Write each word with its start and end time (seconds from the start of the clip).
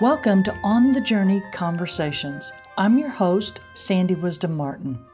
Welcome 0.00 0.44
to 0.44 0.54
On 0.62 0.92
the 0.92 1.00
Journey 1.00 1.42
Conversations. 1.50 2.52
I'm 2.76 2.98
your 2.98 3.08
host, 3.08 3.60
Sandy 3.74 4.14
Wisdom 4.14 4.56
Martin. 4.56 5.04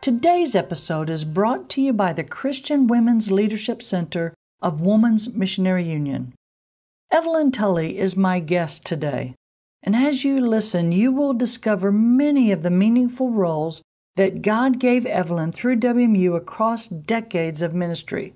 Today's 0.00 0.54
episode 0.54 1.10
is 1.10 1.26
brought 1.26 1.68
to 1.68 1.82
you 1.82 1.92
by 1.92 2.14
the 2.14 2.24
Christian 2.24 2.86
Women's 2.86 3.30
Leadership 3.30 3.82
Center 3.82 4.32
of 4.62 4.80
Woman's 4.80 5.28
Missionary 5.34 5.86
Union. 5.86 6.32
Evelyn 7.10 7.52
Tully 7.52 7.98
is 7.98 8.16
my 8.16 8.40
guest 8.40 8.86
today, 8.86 9.34
and 9.82 9.94
as 9.94 10.24
you 10.24 10.38
listen, 10.38 10.90
you 10.90 11.12
will 11.12 11.34
discover 11.34 11.92
many 11.92 12.50
of 12.50 12.62
the 12.62 12.70
meaningful 12.70 13.32
roles 13.32 13.82
that 14.16 14.40
God 14.40 14.78
gave 14.78 15.04
Evelyn 15.04 15.52
through 15.52 15.80
WMU 15.80 16.34
across 16.34 16.88
decades 16.88 17.60
of 17.60 17.74
ministry. 17.74 18.32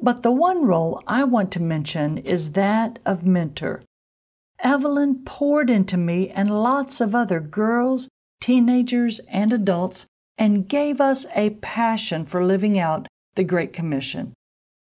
But 0.00 0.22
the 0.22 0.32
one 0.32 0.64
role 0.64 1.02
I 1.06 1.24
want 1.24 1.52
to 1.52 1.60
mention 1.60 2.16
is 2.16 2.52
that 2.52 3.00
of 3.04 3.26
mentor. 3.26 3.82
Evelyn 4.60 5.22
poured 5.24 5.68
into 5.68 5.98
me 5.98 6.30
and 6.30 6.62
lots 6.62 7.00
of 7.00 7.14
other 7.14 7.40
girls, 7.40 8.08
teenagers, 8.40 9.20
and 9.28 9.52
adults 9.52 10.06
and 10.38 10.68
gave 10.68 11.00
us 11.00 11.26
a 11.34 11.50
passion 11.50 12.24
for 12.24 12.44
living 12.44 12.78
out 12.78 13.06
the 13.34 13.44
Great 13.44 13.74
Commission. 13.74 14.32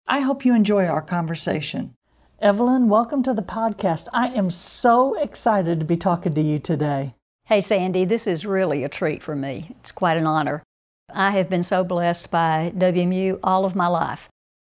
I 0.08 0.22
hope 0.22 0.46
you 0.46 0.56
enjoy 0.56 0.86
our 0.86 1.02
conversation. 1.02 1.94
Evelyn, 2.40 2.88
welcome 2.88 3.24
to 3.24 3.34
the 3.34 3.42
podcast. 3.42 4.08
I 4.14 4.28
am 4.28 4.50
so 4.52 5.20
excited 5.22 5.80
to 5.80 5.86
be 5.86 5.98
talking 5.98 6.34
to 6.34 6.42
you 6.42 6.60
today. 6.60 7.16
Hey, 7.46 7.60
Sandy, 7.60 8.06
this 8.06 8.26
is 8.26 8.46
really 8.46 8.86
a 8.86 8.90
treat 8.90 9.22
for 9.22 9.36
me. 9.36 9.76
It's 9.80 9.92
quite 9.92 10.18
an 10.18 10.28
honor. 10.28 10.64
I 11.14 11.32
have 11.32 11.50
been 11.50 11.64
so 11.64 11.84
blessed 11.84 12.32
by 12.32 12.72
WMU 12.76 13.40
all 13.44 13.66
of 13.66 13.76
my 13.76 13.88
life. 13.88 14.30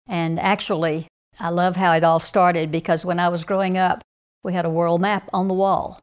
And 0.08 0.40
actually, 0.40 1.08
I 1.40 1.50
love 1.50 1.78
how 1.78 1.94
it 1.94 2.04
all 2.04 2.20
started 2.20 2.72
because 2.72 3.06
when 3.06 3.20
I 3.20 3.30
was 3.30 3.44
growing 3.44 3.78
up, 3.78 4.04
we 4.44 4.54
had 4.54 4.66
a 4.66 4.70
world 4.70 5.02
map 5.02 5.30
on 5.34 5.48
the 5.48 5.54
wall. 5.54 6.00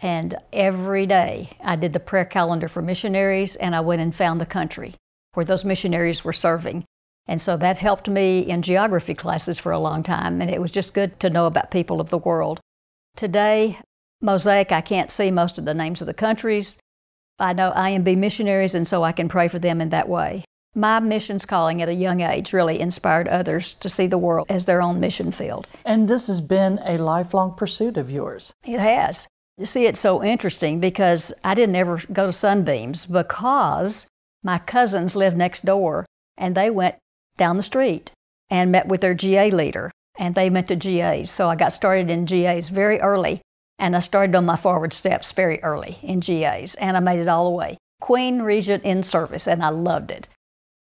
And 0.00 0.36
every 0.52 1.06
day 1.06 1.50
I 1.62 1.76
did 1.76 1.92
the 1.92 2.00
prayer 2.00 2.24
calendar 2.24 2.68
for 2.68 2.82
missionaries 2.82 3.56
and 3.56 3.74
I 3.74 3.80
went 3.80 4.00
and 4.00 4.14
found 4.14 4.40
the 4.40 4.46
country 4.46 4.94
where 5.34 5.44
those 5.44 5.64
missionaries 5.64 6.24
were 6.24 6.32
serving. 6.32 6.84
And 7.26 7.40
so 7.40 7.56
that 7.56 7.76
helped 7.76 8.08
me 8.08 8.40
in 8.40 8.62
geography 8.62 9.14
classes 9.14 9.58
for 9.58 9.72
a 9.72 9.78
long 9.78 10.02
time. 10.02 10.40
And 10.40 10.50
it 10.50 10.60
was 10.60 10.70
just 10.70 10.94
good 10.94 11.20
to 11.20 11.30
know 11.30 11.46
about 11.46 11.70
people 11.70 12.00
of 12.00 12.10
the 12.10 12.18
world. 12.18 12.60
Today, 13.16 13.78
Mosaic, 14.20 14.72
I 14.72 14.80
can't 14.80 15.12
see 15.12 15.30
most 15.30 15.58
of 15.58 15.64
the 15.64 15.74
names 15.74 16.00
of 16.00 16.06
the 16.06 16.14
countries. 16.14 16.78
I 17.38 17.52
know 17.52 17.72
IMB 17.76 18.16
missionaries, 18.16 18.74
and 18.74 18.86
so 18.86 19.04
I 19.04 19.12
can 19.12 19.28
pray 19.28 19.46
for 19.48 19.58
them 19.58 19.80
in 19.80 19.90
that 19.90 20.08
way. 20.08 20.44
My 20.78 21.00
missions 21.00 21.44
calling 21.44 21.82
at 21.82 21.88
a 21.88 21.92
young 21.92 22.20
age 22.20 22.52
really 22.52 22.78
inspired 22.78 23.26
others 23.26 23.74
to 23.74 23.88
see 23.88 24.06
the 24.06 24.16
world 24.16 24.46
as 24.48 24.64
their 24.64 24.80
own 24.80 25.00
mission 25.00 25.32
field. 25.32 25.66
And 25.84 26.06
this 26.06 26.28
has 26.28 26.40
been 26.40 26.78
a 26.84 26.98
lifelong 26.98 27.56
pursuit 27.56 27.96
of 27.96 28.12
yours. 28.12 28.52
It 28.64 28.78
has. 28.78 29.26
You 29.56 29.66
see, 29.66 29.86
it's 29.86 29.98
so 29.98 30.22
interesting 30.22 30.78
because 30.78 31.32
I 31.42 31.56
didn't 31.56 31.74
ever 31.74 32.00
go 32.12 32.26
to 32.26 32.32
Sunbeams 32.32 33.06
because 33.06 34.06
my 34.44 34.58
cousins 34.60 35.16
lived 35.16 35.36
next 35.36 35.64
door 35.64 36.06
and 36.36 36.54
they 36.54 36.70
went 36.70 36.94
down 37.36 37.56
the 37.56 37.64
street 37.64 38.12
and 38.48 38.70
met 38.70 38.86
with 38.86 39.00
their 39.00 39.14
GA 39.14 39.50
leader 39.50 39.90
and 40.16 40.36
they 40.36 40.48
went 40.48 40.68
to 40.68 40.76
GAs. 40.76 41.28
So 41.28 41.48
I 41.48 41.56
got 41.56 41.72
started 41.72 42.08
in 42.08 42.24
GAs 42.24 42.68
very 42.68 43.00
early 43.00 43.40
and 43.80 43.96
I 43.96 43.98
started 43.98 44.36
on 44.36 44.46
my 44.46 44.54
forward 44.54 44.92
steps 44.92 45.32
very 45.32 45.60
early 45.64 45.98
in 46.04 46.20
GAs 46.20 46.76
and 46.76 46.96
I 46.96 47.00
made 47.00 47.18
it 47.18 47.26
all 47.26 47.50
the 47.50 47.56
way. 47.56 47.78
Queen 48.00 48.42
Regent 48.42 48.84
in 48.84 49.02
service 49.02 49.48
and 49.48 49.60
I 49.60 49.70
loved 49.70 50.12
it. 50.12 50.28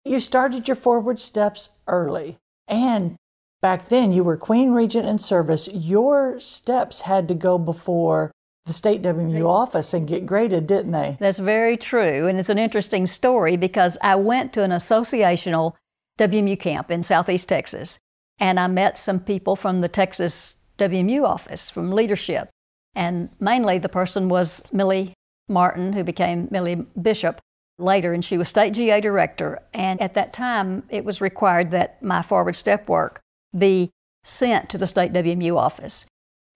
You 0.05 0.21
started 0.21 0.67
your 0.67 0.75
forward 0.75 1.19
steps 1.19 1.71
early 1.87 2.39
and 2.67 3.17
back 3.61 3.89
then 3.89 4.13
you 4.13 4.25
were 4.25 4.37
Queen 4.37 4.73
Regent 4.73 5.07
in 5.07 5.19
service. 5.19 5.69
Your 5.73 6.41
steps 6.41 7.03
had 7.03 7.29
to 7.29 7.35
go 7.35 7.59
before 7.59 8.33
the 8.67 8.73
state 8.73 9.03
WMU 9.03 9.47
office 9.47 9.93
and 9.93 10.07
get 10.07 10.27
graded, 10.27 10.67
didn't 10.67 10.93
they? 10.93 11.17
That's 11.19 11.39
very 11.39 11.77
true. 11.77 12.27
And 12.27 12.39
it's 12.39 12.49
an 12.49 12.59
interesting 12.59 13.07
story 13.07 13.57
because 13.57 13.99
I 14.03 14.17
went 14.17 14.53
to 14.53 14.63
an 14.63 14.71
associational 14.71 15.75
WMU 16.19 16.59
camp 16.59 16.91
in 16.91 17.03
Southeast 17.03 17.49
Texas 17.49 17.99
and 18.39 18.59
I 18.59 18.67
met 18.67 18.99
some 18.99 19.21
people 19.21 19.57
from 19.57 19.81
the 19.81 19.89
Texas 19.89 20.57
WMU 20.79 21.25
office, 21.25 21.71
from 21.71 21.93
leadership. 21.93 22.51
And 22.95 23.31
mainly 23.41 23.79
the 23.79 23.89
person 23.89 24.29
was 24.29 24.63
Millie 24.73 25.15
Martin, 25.49 25.93
who 25.93 26.05
became 26.05 26.49
Millie 26.51 26.87
Bishop 27.01 27.41
later, 27.83 28.13
and 28.13 28.25
she 28.25 28.39
was 28.39 28.49
state 28.49 28.75
GA 28.75 29.01
director. 29.01 29.61
And 29.75 30.01
at 30.01 30.15
that 30.15 30.33
time, 30.33 30.85
it 30.89 31.05
was 31.05 31.21
required 31.21 31.71
that 31.73 32.03
my 32.03 32.23
forward 32.23 32.57
step 32.57 32.89
work 32.89 33.21
be 33.57 33.91
sent 34.25 34.69
to 34.71 34.79
the 34.79 34.87
state 34.87 35.13
WMU 35.13 35.57
office. 35.57 36.07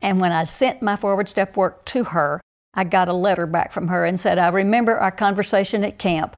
And 0.01 0.21
when 0.21 0.33
I 0.33 0.45
sent 0.45 0.83
my 0.83 0.97
forward 0.97 1.29
step 1.29 1.57
work 1.57 1.85
to 1.87 2.05
her, 2.05 2.41
I 2.75 2.85
got 2.85 3.09
a 3.09 3.15
letter 3.15 3.47
back 3.47 3.73
from 3.73 3.89
her 3.89 4.05
and 4.05 4.21
said, 4.21 4.39
I 4.39 4.49
remember 4.49 4.99
our 4.99 5.11
conversation 5.11 5.83
at 5.83 5.99
camp, 5.99 6.37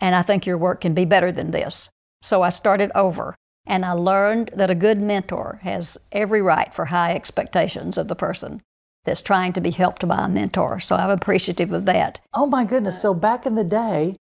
and 0.00 0.14
I 0.14 0.22
think 0.22 0.46
your 0.46 0.58
work 0.58 0.80
can 0.80 0.94
be 0.94 1.04
better 1.04 1.30
than 1.30 1.50
this. 1.50 1.88
So 2.22 2.42
I 2.42 2.48
started 2.48 2.90
over, 2.94 3.34
and 3.66 3.84
I 3.84 3.92
learned 3.92 4.50
that 4.54 4.70
a 4.70 4.74
good 4.74 4.98
mentor 4.98 5.60
has 5.62 5.98
every 6.10 6.40
right 6.40 6.72
for 6.72 6.86
high 6.86 7.14
expectations 7.14 7.98
of 7.98 8.08
the 8.08 8.16
person 8.16 8.62
that's 9.04 9.20
trying 9.20 9.52
to 9.52 9.60
be 9.60 9.70
helped 9.70 10.06
by 10.08 10.24
a 10.24 10.28
mentor. 10.28 10.80
So 10.80 10.96
I'm 10.96 11.10
appreciative 11.10 11.72
of 11.72 11.84
that. 11.84 12.20
Oh 12.32 12.46
my 12.46 12.64
goodness. 12.64 13.02
So 13.02 13.12
back 13.12 13.44
in 13.44 13.54
the 13.54 13.64
day, 13.64 14.16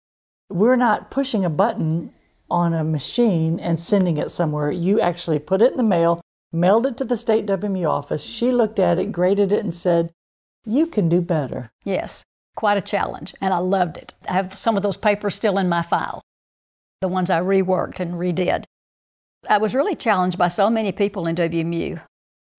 we're 0.54 0.76
not 0.76 1.12
pushing 1.12 1.46
a 1.46 1.50
button 1.50 2.14
on 2.50 2.74
a 2.74 2.84
machine 2.84 3.60
and 3.60 3.80
sending 3.80 4.18
it 4.18 4.30
somewhere. 4.30 4.72
You 4.72 5.00
actually 5.00 5.40
put 5.40 5.62
it 5.62 5.72
in 5.72 5.78
the 5.78 5.84
mail, 5.84 6.22
mailed 6.52 6.86
it 6.86 6.98
to 6.98 7.06
the 7.06 7.18
state 7.18 7.46
WMU 7.46 7.90
office. 7.90 8.24
She 8.24 8.52
looked 8.52 8.80
at 8.80 9.00
it, 9.00 9.12
graded 9.12 9.52
it, 9.52 9.64
and 9.64 9.74
said, 9.74 10.12
You 10.66 10.88
can 10.88 11.10
do 11.10 11.22
better. 11.22 11.72
Yes, 11.84 12.24
quite 12.56 12.78
a 12.78 12.82
challenge, 12.82 13.34
and 13.42 13.54
I 13.54 13.58
loved 13.58 13.98
it. 13.98 14.14
I 14.28 14.34
have 14.34 14.56
some 14.58 14.76
of 14.76 14.84
those 14.84 14.98
papers 14.98 15.36
still 15.36 15.58
in 15.58 15.70
my 15.70 15.82
file, 15.82 16.22
the 17.00 17.08
ones 17.08 17.30
I 17.30 17.40
reworked 17.40 18.00
and 18.00 18.16
redid. 18.16 18.66
I 19.50 19.58
was 19.58 19.74
really 19.74 19.96
challenged 19.96 20.38
by 20.38 20.50
so 20.50 20.70
many 20.70 20.92
people 20.92 21.26
in 21.26 21.36
WMU, 21.36 22.02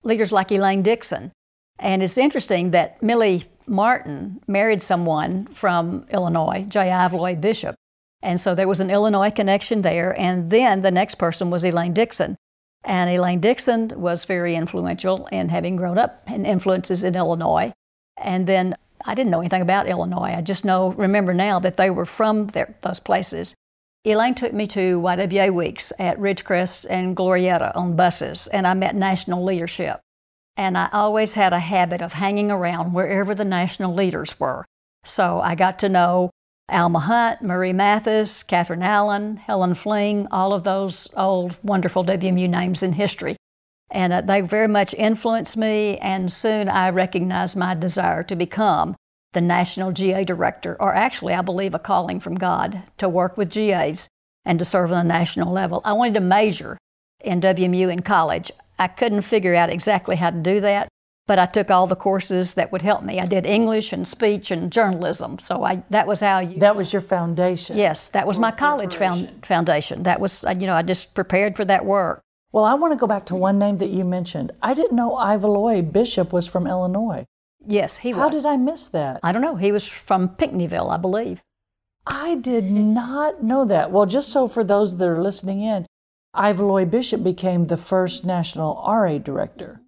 leaders 0.02 0.32
like 0.32 0.50
Elaine 0.50 0.82
Dixon. 0.82 1.32
And 1.78 2.02
it's 2.02 2.18
interesting 2.18 2.70
that 2.70 3.02
Millie 3.02 3.44
Martin 3.66 4.40
married 4.46 4.82
someone 4.82 5.46
from 5.54 6.06
Illinois, 6.10 6.66
J. 6.68 6.90
Ivaloy 6.90 7.40
Bishop. 7.40 7.76
And 8.22 8.38
so 8.38 8.54
there 8.54 8.68
was 8.68 8.80
an 8.80 8.90
Illinois 8.90 9.30
connection 9.30 9.82
there. 9.82 10.18
And 10.18 10.50
then 10.50 10.82
the 10.82 10.90
next 10.90 11.16
person 11.16 11.50
was 11.50 11.64
Elaine 11.64 11.92
Dixon. 11.92 12.36
And 12.84 13.10
Elaine 13.10 13.40
Dixon 13.40 13.92
was 13.96 14.24
very 14.24 14.54
influential 14.54 15.26
in 15.26 15.48
having 15.48 15.76
grown 15.76 15.98
up 15.98 16.22
in 16.28 16.46
influences 16.46 17.02
in 17.04 17.16
Illinois. 17.16 17.72
And 18.16 18.46
then 18.46 18.76
I 19.04 19.14
didn't 19.14 19.30
know 19.30 19.40
anything 19.40 19.62
about 19.62 19.88
Illinois. 19.88 20.34
I 20.36 20.42
just 20.42 20.64
know, 20.64 20.92
remember 20.92 21.34
now 21.34 21.58
that 21.60 21.76
they 21.76 21.90
were 21.90 22.04
from 22.06 22.48
those 22.48 23.00
places. 23.00 23.54
Elaine 24.04 24.34
took 24.34 24.52
me 24.52 24.66
to 24.68 25.00
YWA 25.00 25.54
weeks 25.54 25.92
at 25.98 26.18
Ridgecrest 26.18 26.86
and 26.90 27.16
Glorieta 27.16 27.74
on 27.76 27.94
buses, 27.94 28.48
and 28.48 28.66
I 28.66 28.74
met 28.74 28.96
national 28.96 29.44
leadership. 29.44 30.00
And 30.56 30.76
I 30.76 30.88
always 30.92 31.34
had 31.34 31.52
a 31.52 31.60
habit 31.60 32.02
of 32.02 32.12
hanging 32.12 32.50
around 32.50 32.92
wherever 32.92 33.34
the 33.34 33.44
national 33.44 33.94
leaders 33.94 34.38
were. 34.40 34.64
So 35.04 35.40
I 35.40 35.54
got 35.54 35.78
to 35.80 35.88
know 35.88 36.30
Alma 36.72 37.00
Hunt, 37.00 37.42
Marie 37.42 37.72
Mathis, 37.72 38.42
Catherine 38.42 38.82
Allen, 38.82 39.36
Helen 39.36 39.74
Fling, 39.74 40.26
all 40.30 40.52
of 40.52 40.64
those 40.64 41.08
old 41.16 41.56
wonderful 41.62 42.04
WMU 42.04 42.48
names 42.48 42.82
in 42.82 42.92
history. 42.94 43.36
And 43.90 44.12
uh, 44.12 44.20
they 44.22 44.40
very 44.40 44.68
much 44.68 44.94
influenced 44.94 45.56
me, 45.56 45.98
and 45.98 46.32
soon 46.32 46.68
I 46.68 46.88
recognized 46.90 47.56
my 47.56 47.74
desire 47.74 48.22
to 48.24 48.34
become 48.34 48.96
the 49.32 49.40
National 49.40 49.92
GA 49.92 50.24
Director, 50.24 50.76
or 50.80 50.94
actually, 50.94 51.34
I 51.34 51.42
believe, 51.42 51.74
a 51.74 51.78
calling 51.78 52.20
from 52.20 52.36
God 52.36 52.82
to 52.98 53.08
work 53.08 53.36
with 53.36 53.50
GAs 53.50 54.08
and 54.44 54.58
to 54.58 54.64
serve 54.64 54.92
on 54.92 55.06
a 55.06 55.08
national 55.08 55.52
level. 55.52 55.82
I 55.84 55.92
wanted 55.92 56.14
to 56.14 56.20
major 56.20 56.78
in 57.20 57.40
WMU 57.40 57.92
in 57.92 58.02
college. 58.02 58.50
I 58.78 58.88
couldn't 58.88 59.22
figure 59.22 59.54
out 59.54 59.70
exactly 59.70 60.16
how 60.16 60.30
to 60.30 60.38
do 60.38 60.60
that, 60.60 60.88
but 61.26 61.38
I 61.38 61.46
took 61.46 61.70
all 61.70 61.86
the 61.86 61.96
courses 61.96 62.54
that 62.54 62.72
would 62.72 62.82
help 62.82 63.02
me. 63.02 63.20
I 63.20 63.26
did 63.26 63.46
English 63.46 63.92
and 63.92 64.06
speech 64.06 64.50
and 64.50 64.72
journalism. 64.72 65.38
So 65.38 65.62
I, 65.62 65.82
that 65.90 66.06
was 66.06 66.20
how 66.20 66.40
you. 66.40 66.58
That 66.58 66.76
was 66.76 66.92
your 66.92 67.02
foundation. 67.02 67.76
Yes, 67.76 68.08
that 68.10 68.26
was 68.26 68.38
my 68.38 68.50
college 68.50 68.96
found, 68.96 69.44
foundation. 69.46 70.02
That 70.02 70.20
was, 70.20 70.44
you 70.58 70.66
know, 70.66 70.74
I 70.74 70.82
just 70.82 71.14
prepared 71.14 71.56
for 71.56 71.64
that 71.64 71.84
work. 71.84 72.22
Well, 72.50 72.64
I 72.64 72.74
want 72.74 72.92
to 72.92 72.98
go 72.98 73.06
back 73.06 73.24
to 73.26 73.36
one 73.36 73.58
name 73.58 73.78
that 73.78 73.90
you 73.90 74.04
mentioned. 74.04 74.52
I 74.62 74.74
didn't 74.74 74.96
know 74.96 75.12
Ivaloy 75.12 75.90
Bishop 75.90 76.32
was 76.32 76.46
from 76.46 76.66
Illinois. 76.66 77.24
Yes, 77.66 77.98
he 77.98 78.12
was. 78.12 78.20
How 78.20 78.28
did 78.28 78.44
I 78.44 78.56
miss 78.56 78.88
that? 78.88 79.20
I 79.22 79.32
don't 79.32 79.42
know. 79.42 79.56
He 79.56 79.72
was 79.72 79.86
from 79.86 80.30
Pinckneyville, 80.30 80.90
I 80.90 80.96
believe. 80.98 81.40
I 82.06 82.34
did 82.34 82.70
not 82.70 83.42
know 83.42 83.64
that. 83.64 83.92
Well, 83.92 84.06
just 84.06 84.30
so 84.30 84.48
for 84.48 84.64
those 84.64 84.96
that 84.96 85.08
are 85.08 85.22
listening 85.22 85.60
in, 85.60 85.86
Ivaloy 86.34 86.90
Bishop 86.90 87.22
became 87.22 87.66
the 87.66 87.76
first 87.76 88.24
national 88.24 88.82
RA 88.86 89.18
director. 89.18 89.81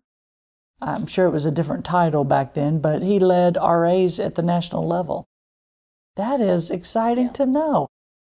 I'm 0.80 1.06
sure 1.06 1.26
it 1.26 1.32
was 1.32 1.46
a 1.46 1.50
different 1.50 1.84
title 1.84 2.24
back 2.24 2.54
then, 2.54 2.78
but 2.78 3.02
he 3.02 3.18
led 3.18 3.56
RAs 3.56 4.18
at 4.18 4.34
the 4.34 4.42
national 4.42 4.86
level. 4.86 5.26
That 6.16 6.40
is 6.40 6.70
exciting 6.70 7.26
yeah. 7.26 7.32
to 7.32 7.46
know. 7.46 7.88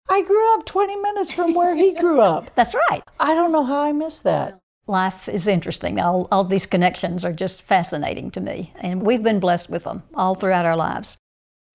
I 0.09 0.21
grew 0.21 0.53
up 0.53 0.65
20 0.65 0.95
minutes 0.97 1.31
from 1.31 1.53
where 1.53 1.75
he 1.75 1.93
grew 1.99 2.21
up. 2.21 2.51
That's 2.55 2.75
right. 2.89 3.03
I 3.19 3.33
don't 3.33 3.51
know 3.51 3.63
how 3.63 3.81
I 3.81 3.91
missed 3.91 4.23
that. 4.23 4.59
life 4.87 5.27
is 5.27 5.47
interesting. 5.47 5.99
All, 5.99 6.27
all 6.31 6.43
these 6.43 6.67
connections 6.67 7.25
are 7.25 7.33
just 7.33 7.63
fascinating 7.63 8.29
to 8.31 8.41
me, 8.41 8.73
and 8.79 9.01
we've 9.01 9.23
been 9.23 9.39
blessed 9.39 9.69
with 9.69 9.83
them 9.83 10.03
all 10.13 10.35
throughout 10.35 10.65
our 10.65 10.77
lives. 10.77 11.17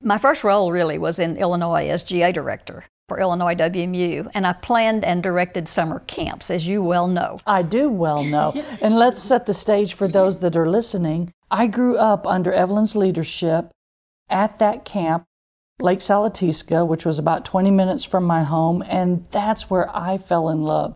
My 0.02 0.16
first 0.16 0.44
role 0.44 0.72
really 0.72 0.96
was 0.96 1.18
in 1.18 1.36
Illinois 1.36 1.88
as 1.88 2.02
GA 2.02 2.32
director 2.32 2.84
for 3.10 3.18
Illinois 3.18 3.56
WMU, 3.56 4.30
and 4.34 4.46
I 4.46 4.52
planned 4.52 5.04
and 5.04 5.20
directed 5.20 5.66
summer 5.66 5.98
camps, 6.06 6.48
as 6.48 6.68
you 6.68 6.80
well 6.80 7.08
know. 7.08 7.40
I 7.44 7.62
do 7.62 7.88
well 7.90 8.22
know. 8.22 8.52
and 8.80 8.94
let's 8.96 9.20
set 9.20 9.46
the 9.46 9.52
stage 9.52 9.94
for 9.94 10.06
those 10.06 10.38
that 10.38 10.54
are 10.54 10.70
listening. 10.70 11.32
I 11.50 11.66
grew 11.66 11.96
up 11.96 12.24
under 12.24 12.52
Evelyn's 12.52 12.94
leadership 12.94 13.72
at 14.28 14.60
that 14.60 14.84
camp, 14.84 15.24
Lake 15.80 15.98
Sallateeska, 15.98 16.86
which 16.86 17.04
was 17.04 17.18
about 17.18 17.44
20 17.44 17.72
minutes 17.72 18.04
from 18.04 18.22
my 18.22 18.44
home, 18.44 18.80
and 18.86 19.24
that's 19.24 19.68
where 19.68 19.90
I 19.92 20.16
fell 20.16 20.48
in 20.48 20.62
love 20.62 20.94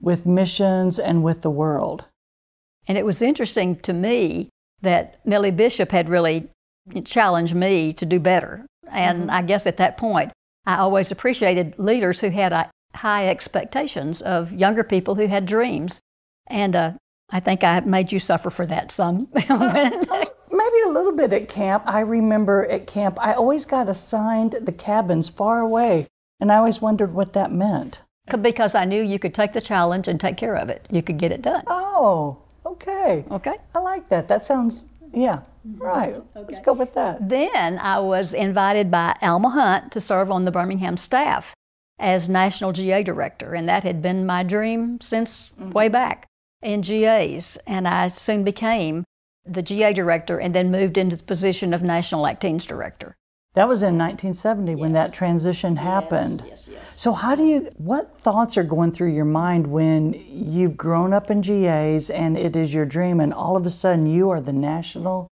with 0.00 0.26
missions 0.26 0.98
and 0.98 1.22
with 1.22 1.42
the 1.42 1.50
world. 1.50 2.06
And 2.88 2.98
it 2.98 3.06
was 3.06 3.22
interesting 3.22 3.76
to 3.82 3.92
me 3.92 4.48
that 4.80 5.24
Millie 5.24 5.52
Bishop 5.52 5.92
had 5.92 6.08
really 6.08 6.48
challenged 7.04 7.54
me 7.54 7.92
to 7.92 8.04
do 8.04 8.18
better. 8.18 8.66
And 8.90 9.20
mm-hmm. 9.20 9.30
I 9.30 9.42
guess 9.42 9.64
at 9.68 9.76
that 9.76 9.96
point, 9.96 10.32
I 10.66 10.76
always 10.76 11.10
appreciated 11.10 11.78
leaders 11.78 12.20
who 12.20 12.30
had 12.30 12.52
uh, 12.52 12.66
high 12.94 13.28
expectations 13.28 14.22
of 14.22 14.52
younger 14.52 14.84
people 14.84 15.14
who 15.14 15.26
had 15.26 15.46
dreams. 15.46 16.00
And 16.46 16.76
uh, 16.76 16.92
I 17.30 17.40
think 17.40 17.64
I 17.64 17.80
made 17.80 18.12
you 18.12 18.20
suffer 18.20 18.50
for 18.50 18.66
that 18.66 18.90
some. 18.92 19.28
Maybe 19.34 20.80
a 20.84 20.90
little 20.90 21.16
bit 21.16 21.32
at 21.32 21.48
camp. 21.48 21.84
I 21.86 22.00
remember 22.00 22.66
at 22.68 22.86
camp, 22.86 23.18
I 23.20 23.32
always 23.32 23.64
got 23.64 23.88
assigned 23.88 24.52
the 24.52 24.72
cabins 24.72 25.28
far 25.28 25.60
away, 25.60 26.08
and 26.40 26.52
I 26.52 26.56
always 26.56 26.82
wondered 26.82 27.14
what 27.14 27.32
that 27.32 27.50
meant. 27.50 28.02
Because 28.40 28.74
I 28.74 28.84
knew 28.84 29.02
you 29.02 29.18
could 29.18 29.34
take 29.34 29.54
the 29.54 29.60
challenge 29.62 30.08
and 30.08 30.20
take 30.20 30.36
care 30.36 30.54
of 30.54 30.68
it. 30.68 30.86
You 30.90 31.02
could 31.02 31.18
get 31.18 31.32
it 31.32 31.40
done. 31.42 31.64
Oh, 31.66 32.42
okay. 32.66 33.24
Okay. 33.30 33.56
I 33.74 33.78
like 33.78 34.10
that. 34.10 34.28
That 34.28 34.42
sounds, 34.42 34.86
yeah, 35.12 35.40
mm-hmm. 35.66 35.82
right. 35.82 36.14
Okay. 36.14 36.26
Let's 36.34 36.60
go 36.60 36.72
with 36.72 36.94
that. 36.94 37.28
Then 37.28 37.78
I 37.78 37.98
was 37.98 38.34
invited 38.34 38.90
by 38.90 39.16
Alma 39.22 39.50
Hunt 39.50 39.92
to 39.92 40.00
serve 40.00 40.30
on 40.30 40.44
the 40.44 40.50
Birmingham 40.50 40.96
staff 40.96 41.54
as 41.98 42.28
National 42.28 42.72
GA 42.72 43.02
Director, 43.02 43.54
and 43.54 43.68
that 43.68 43.84
had 43.84 44.02
been 44.02 44.26
my 44.26 44.42
dream 44.42 45.00
since 45.00 45.50
mm-hmm. 45.58 45.70
way 45.70 45.88
back 45.88 46.26
in 46.62 46.80
GAs. 46.80 47.58
And 47.66 47.86
I 47.86 48.08
soon 48.08 48.44
became 48.44 49.04
the 49.44 49.62
GA 49.62 49.92
Director 49.92 50.38
and 50.38 50.54
then 50.54 50.70
moved 50.70 50.96
into 50.96 51.16
the 51.16 51.22
position 51.22 51.74
of 51.74 51.82
National 51.82 52.24
Acteens 52.24 52.66
Director. 52.66 53.14
That 53.54 53.68
was 53.68 53.82
in 53.82 53.98
1970 53.98 54.72
yes. 54.72 54.80
when 54.80 54.92
that 54.92 55.12
transition 55.12 55.76
happened. 55.76 56.42
Yes, 56.46 56.66
yes, 56.66 56.68
yes. 56.72 57.00
So 57.00 57.12
how 57.12 57.34
do 57.34 57.44
you 57.44 57.68
what 57.76 58.18
thoughts 58.18 58.56
are 58.56 58.62
going 58.62 58.92
through 58.92 59.12
your 59.12 59.26
mind 59.26 59.66
when 59.66 60.14
you've 60.30 60.76
grown 60.76 61.12
up 61.12 61.30
in 61.30 61.42
GAs 61.42 62.08
and 62.08 62.38
it 62.38 62.56
is 62.56 62.72
your 62.72 62.86
dream 62.86 63.20
and 63.20 63.32
all 63.34 63.56
of 63.56 63.66
a 63.66 63.70
sudden 63.70 64.06
you 64.06 64.30
are 64.30 64.40
the 64.40 64.54
national 64.54 65.28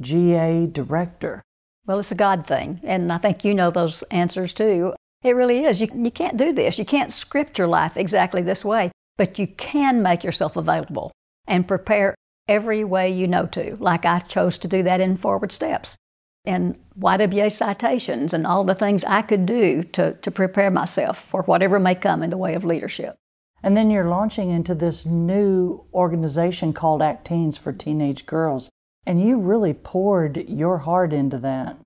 GA 0.00 0.68
director? 0.68 1.42
Well, 1.86 1.98
it's 1.98 2.12
a 2.12 2.14
God 2.14 2.46
thing, 2.46 2.80
and 2.84 3.12
I 3.12 3.18
think 3.18 3.44
you 3.44 3.52
know 3.52 3.72
those 3.72 4.04
answers 4.04 4.52
too. 4.52 4.94
It 5.24 5.34
really 5.34 5.64
is. 5.64 5.80
You, 5.80 5.88
you 5.92 6.10
can't 6.12 6.36
do 6.36 6.52
this. 6.52 6.78
You 6.78 6.84
can't 6.84 7.12
script 7.12 7.58
your 7.58 7.66
life 7.66 7.96
exactly 7.96 8.42
this 8.42 8.64
way, 8.64 8.92
but 9.16 9.40
you 9.40 9.48
can 9.48 10.02
make 10.02 10.22
yourself 10.22 10.54
available 10.56 11.10
and 11.48 11.66
prepare 11.66 12.14
every 12.46 12.84
way 12.84 13.10
you 13.10 13.26
know 13.26 13.46
to, 13.46 13.76
like 13.80 14.04
I 14.04 14.20
chose 14.20 14.56
to 14.58 14.68
do 14.68 14.84
that 14.84 15.00
in 15.00 15.16
Forward 15.16 15.50
Steps 15.50 15.96
and 16.44 16.78
YWA 16.98 17.52
citations 17.52 18.32
and 18.32 18.46
all 18.46 18.64
the 18.64 18.74
things 18.74 19.04
I 19.04 19.22
could 19.22 19.46
do 19.46 19.82
to, 19.92 20.14
to 20.14 20.30
prepare 20.30 20.70
myself 20.70 21.24
for 21.28 21.42
whatever 21.42 21.78
may 21.78 21.94
come 21.94 22.22
in 22.22 22.30
the 22.30 22.36
way 22.36 22.54
of 22.54 22.64
leadership. 22.64 23.16
And 23.62 23.76
then 23.76 23.90
you're 23.90 24.04
launching 24.04 24.50
into 24.50 24.74
this 24.74 25.04
new 25.04 25.84
organization 25.92 26.72
called 26.72 27.02
Acteens 27.02 27.58
for 27.58 27.72
Teenage 27.72 28.24
Girls, 28.24 28.70
and 29.06 29.22
you 29.22 29.38
really 29.38 29.74
poured 29.74 30.48
your 30.48 30.78
heart 30.78 31.12
into 31.12 31.36
that. 31.38 31.76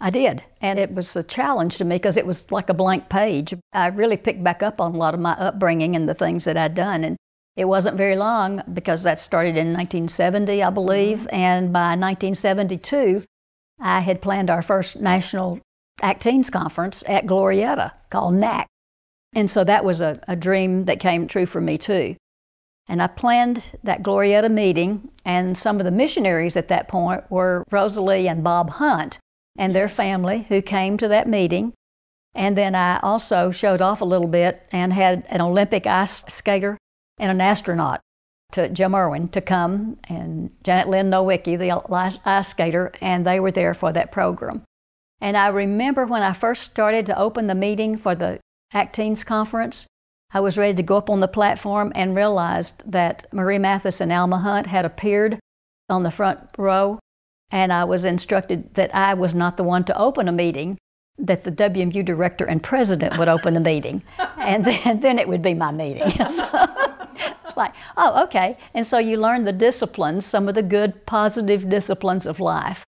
I 0.00 0.10
did, 0.10 0.42
and 0.60 0.78
it 0.78 0.92
was 0.92 1.14
a 1.14 1.22
challenge 1.22 1.76
to 1.78 1.84
me 1.84 1.96
because 1.96 2.16
it 2.16 2.26
was 2.26 2.50
like 2.50 2.68
a 2.68 2.74
blank 2.74 3.08
page. 3.08 3.54
I 3.72 3.88
really 3.88 4.16
picked 4.16 4.42
back 4.42 4.62
up 4.62 4.80
on 4.80 4.94
a 4.94 4.98
lot 4.98 5.14
of 5.14 5.20
my 5.20 5.32
upbringing 5.32 5.94
and 5.94 6.08
the 6.08 6.14
things 6.14 6.44
that 6.44 6.56
I'd 6.56 6.74
done, 6.74 7.04
and 7.04 7.16
it 7.56 7.66
wasn't 7.66 7.96
very 7.96 8.16
long 8.16 8.62
because 8.72 9.02
that 9.02 9.20
started 9.20 9.56
in 9.56 9.72
1970, 9.72 10.62
I 10.62 10.70
believe, 10.70 11.18
mm-hmm. 11.18 11.34
and 11.34 11.72
by 11.72 11.96
1972, 11.96 13.24
I 13.82 14.00
had 14.00 14.22
planned 14.22 14.48
our 14.48 14.62
first 14.62 15.00
national 15.00 15.60
Acteens 16.00 16.50
conference 16.50 17.02
at 17.06 17.26
Glorieta 17.26 17.92
called 18.10 18.34
NAC. 18.34 18.68
And 19.34 19.50
so 19.50 19.64
that 19.64 19.84
was 19.84 20.00
a, 20.00 20.20
a 20.28 20.36
dream 20.36 20.84
that 20.84 21.00
came 21.00 21.26
true 21.26 21.46
for 21.46 21.60
me 21.60 21.78
too. 21.78 22.16
And 22.88 23.02
I 23.02 23.06
planned 23.06 23.78
that 23.82 24.02
Glorieta 24.02 24.50
meeting, 24.50 25.10
and 25.24 25.56
some 25.56 25.78
of 25.78 25.84
the 25.84 25.90
missionaries 25.90 26.56
at 26.56 26.68
that 26.68 26.88
point 26.88 27.30
were 27.30 27.64
Rosalie 27.70 28.28
and 28.28 28.44
Bob 28.44 28.70
Hunt 28.70 29.18
and 29.56 29.74
their 29.74 29.88
family 29.88 30.46
who 30.48 30.62
came 30.62 30.96
to 30.98 31.08
that 31.08 31.28
meeting. 31.28 31.72
And 32.34 32.56
then 32.56 32.74
I 32.74 32.98
also 33.00 33.50
showed 33.50 33.80
off 33.80 34.00
a 34.00 34.06
little 34.06 34.28
bit 34.28 34.62
and 34.72 34.92
had 34.92 35.24
an 35.28 35.40
Olympic 35.40 35.86
ice 35.86 36.24
skater 36.28 36.78
and 37.18 37.30
an 37.30 37.40
astronaut 37.40 38.00
to 38.52 38.68
Jim 38.68 38.94
Irwin 38.94 39.28
to 39.28 39.40
come 39.40 39.98
and 40.04 40.50
Janet 40.62 40.88
Lynn 40.88 41.10
Nowicki, 41.10 41.58
the 41.58 41.70
ice 42.24 42.48
skater, 42.48 42.92
and 43.00 43.26
they 43.26 43.40
were 43.40 43.50
there 43.50 43.74
for 43.74 43.92
that 43.92 44.12
program. 44.12 44.62
And 45.20 45.36
I 45.36 45.48
remember 45.48 46.04
when 46.04 46.22
I 46.22 46.32
first 46.32 46.62
started 46.62 47.06
to 47.06 47.18
open 47.18 47.46
the 47.46 47.54
meeting 47.54 47.96
for 47.96 48.14
the 48.14 48.40
Acteens 48.74 49.24
conference, 49.24 49.86
I 50.32 50.40
was 50.40 50.56
ready 50.56 50.74
to 50.74 50.82
go 50.82 50.96
up 50.96 51.10
on 51.10 51.20
the 51.20 51.28
platform 51.28 51.92
and 51.94 52.16
realized 52.16 52.82
that 52.90 53.26
Marie 53.32 53.58
Mathis 53.58 54.00
and 54.00 54.12
Alma 54.12 54.38
Hunt 54.38 54.66
had 54.66 54.84
appeared 54.84 55.38
on 55.88 56.02
the 56.02 56.10
front 56.10 56.40
row, 56.56 56.98
and 57.50 57.72
I 57.72 57.84
was 57.84 58.04
instructed 58.04 58.74
that 58.74 58.94
I 58.94 59.14
was 59.14 59.34
not 59.34 59.56
the 59.56 59.64
one 59.64 59.84
to 59.84 59.98
open 59.98 60.28
a 60.28 60.32
meeting, 60.32 60.78
that 61.18 61.44
the 61.44 61.52
WMU 61.52 62.04
director 62.04 62.46
and 62.46 62.62
president 62.62 63.18
would 63.18 63.28
open 63.28 63.52
the 63.54 63.60
meeting, 63.60 64.02
and 64.38 64.64
then, 64.64 65.00
then 65.00 65.18
it 65.18 65.28
would 65.28 65.42
be 65.42 65.54
my 65.54 65.70
meeting. 65.70 66.10
so, 66.26 66.48
it's 67.44 67.56
like, 67.56 67.74
oh, 67.96 68.24
okay. 68.24 68.58
And 68.74 68.86
so 68.86 68.98
you 68.98 69.16
learn 69.16 69.44
the 69.44 69.52
disciplines, 69.52 70.26
some 70.26 70.48
of 70.48 70.54
the 70.54 70.62
good, 70.62 71.06
positive 71.06 71.68
disciplines 71.68 72.26
of 72.26 72.40
life 72.40 72.84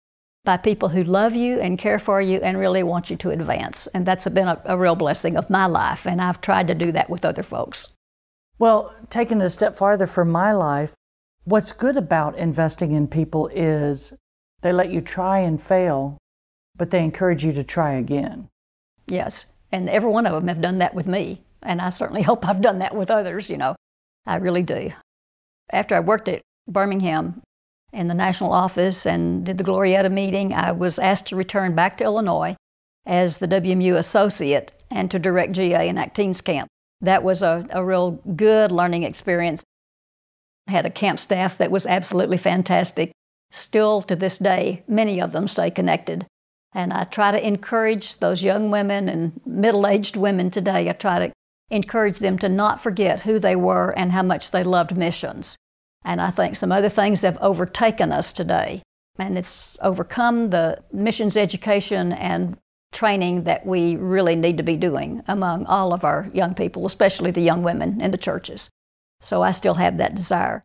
by 0.45 0.57
people 0.57 0.89
who 0.89 1.03
love 1.03 1.35
you 1.35 1.59
and 1.59 1.77
care 1.77 1.99
for 1.99 2.21
you 2.21 2.39
and 2.39 2.57
really 2.57 2.83
want 2.83 3.09
you 3.09 3.15
to 3.17 3.29
advance. 3.29 3.87
And 3.93 4.05
that's 4.05 4.27
been 4.29 4.47
a, 4.47 4.61
a 4.65 4.77
real 4.77 4.95
blessing 4.95 5.37
of 5.37 5.49
my 5.49 5.65
life. 5.65 6.05
And 6.07 6.21
I've 6.21 6.41
tried 6.41 6.67
to 6.67 6.75
do 6.75 6.91
that 6.93 7.09
with 7.09 7.25
other 7.25 7.43
folks. 7.43 7.89
Well, 8.57 8.95
taking 9.09 9.41
it 9.41 9.45
a 9.45 9.49
step 9.49 9.75
farther 9.75 10.07
for 10.07 10.25
my 10.25 10.51
life, 10.51 10.93
what's 11.43 11.71
good 11.71 11.97
about 11.97 12.37
investing 12.37 12.91
in 12.91 13.07
people 13.07 13.49
is 13.53 14.13
they 14.61 14.73
let 14.73 14.89
you 14.89 15.01
try 15.01 15.39
and 15.39 15.61
fail, 15.61 16.17
but 16.75 16.89
they 16.89 17.03
encourage 17.03 17.43
you 17.43 17.53
to 17.53 17.63
try 17.63 17.93
again. 17.93 18.49
Yes. 19.07 19.45
And 19.71 19.89
every 19.89 20.09
one 20.09 20.25
of 20.25 20.33
them 20.33 20.47
have 20.47 20.61
done 20.61 20.77
that 20.77 20.93
with 20.93 21.07
me. 21.07 21.43
And 21.61 21.81
I 21.81 21.89
certainly 21.89 22.21
hope 22.29 22.47
I've 22.47 22.61
done 22.61 22.79
that 22.79 22.95
with 22.95 23.09
others, 23.09 23.49
you 23.49 23.57
know. 23.57 23.75
I 24.29 24.35
really 24.35 24.61
do. 24.61 24.93
After 25.73 25.95
I 25.95 26.01
worked 26.01 26.27
at 26.27 26.41
Birmingham 26.67 27.41
in 27.91 28.07
the 28.07 28.13
national 28.13 28.53
office 28.53 29.07
and 29.07 29.43
did 29.43 29.57
the 29.57 29.63
Glorieta 29.63 30.11
meeting, 30.11 30.53
I 30.53 30.71
was 30.71 30.99
asked 30.99 31.25
to 31.27 31.35
return 31.35 31.73
back 31.73 31.97
to 31.97 32.03
Illinois 32.03 32.55
as 33.07 33.39
the 33.39 33.47
WMU 33.47 33.97
associate 33.97 34.71
and 34.91 35.09
to 35.09 35.17
direct 35.17 35.53
GA 35.53 35.89
and 35.89 35.97
Acteens 35.97 36.43
camp. 36.43 36.67
That 37.01 37.23
was 37.23 37.41
a, 37.41 37.65
a 37.71 37.83
real 37.83 38.21
good 38.35 38.71
learning 38.71 39.01
experience. 39.01 39.63
I 40.67 40.73
had 40.73 40.85
a 40.85 40.91
camp 40.91 41.19
staff 41.19 41.57
that 41.57 41.71
was 41.71 41.87
absolutely 41.87 42.37
fantastic. 42.37 43.11
Still 43.49 44.03
to 44.03 44.15
this 44.15 44.37
day, 44.37 44.83
many 44.87 45.19
of 45.19 45.31
them 45.31 45.47
stay 45.47 45.71
connected. 45.71 46.27
And 46.71 46.93
I 46.93 47.05
try 47.05 47.31
to 47.31 47.47
encourage 47.47 48.19
those 48.19 48.43
young 48.43 48.69
women 48.69 49.09
and 49.09 49.41
middle 49.43 49.87
aged 49.87 50.15
women 50.15 50.51
today. 50.51 50.87
I 50.87 50.93
try 50.93 51.17
to 51.17 51.33
encourage 51.69 52.19
them 52.19 52.37
to 52.39 52.49
not 52.49 52.81
forget 52.81 53.21
who 53.21 53.39
they 53.39 53.55
were 53.55 53.91
and 53.97 54.11
how 54.11 54.23
much 54.23 54.51
they 54.51 54.63
loved 54.63 54.97
missions. 54.97 55.57
And 56.03 56.21
I 56.21 56.31
think 56.31 56.55
some 56.55 56.71
other 56.71 56.89
things 56.89 57.21
have 57.21 57.37
overtaken 57.41 58.11
us 58.11 58.31
today. 58.31 58.81
And 59.17 59.37
it's 59.37 59.77
overcome 59.81 60.49
the 60.49 60.81
missions 60.93 61.35
education 61.35 62.13
and 62.13 62.57
training 62.91 63.43
that 63.43 63.65
we 63.65 63.95
really 63.95 64.35
need 64.35 64.57
to 64.57 64.63
be 64.63 64.77
doing 64.77 65.21
among 65.27 65.65
all 65.65 65.93
of 65.93 66.03
our 66.03 66.27
young 66.33 66.55
people, 66.55 66.85
especially 66.85 67.31
the 67.31 67.41
young 67.41 67.61
women 67.61 68.01
in 68.01 68.11
the 68.11 68.17
churches. 68.17 68.69
So 69.21 69.43
I 69.43 69.51
still 69.51 69.75
have 69.75 69.97
that 69.97 70.15
desire 70.15 70.63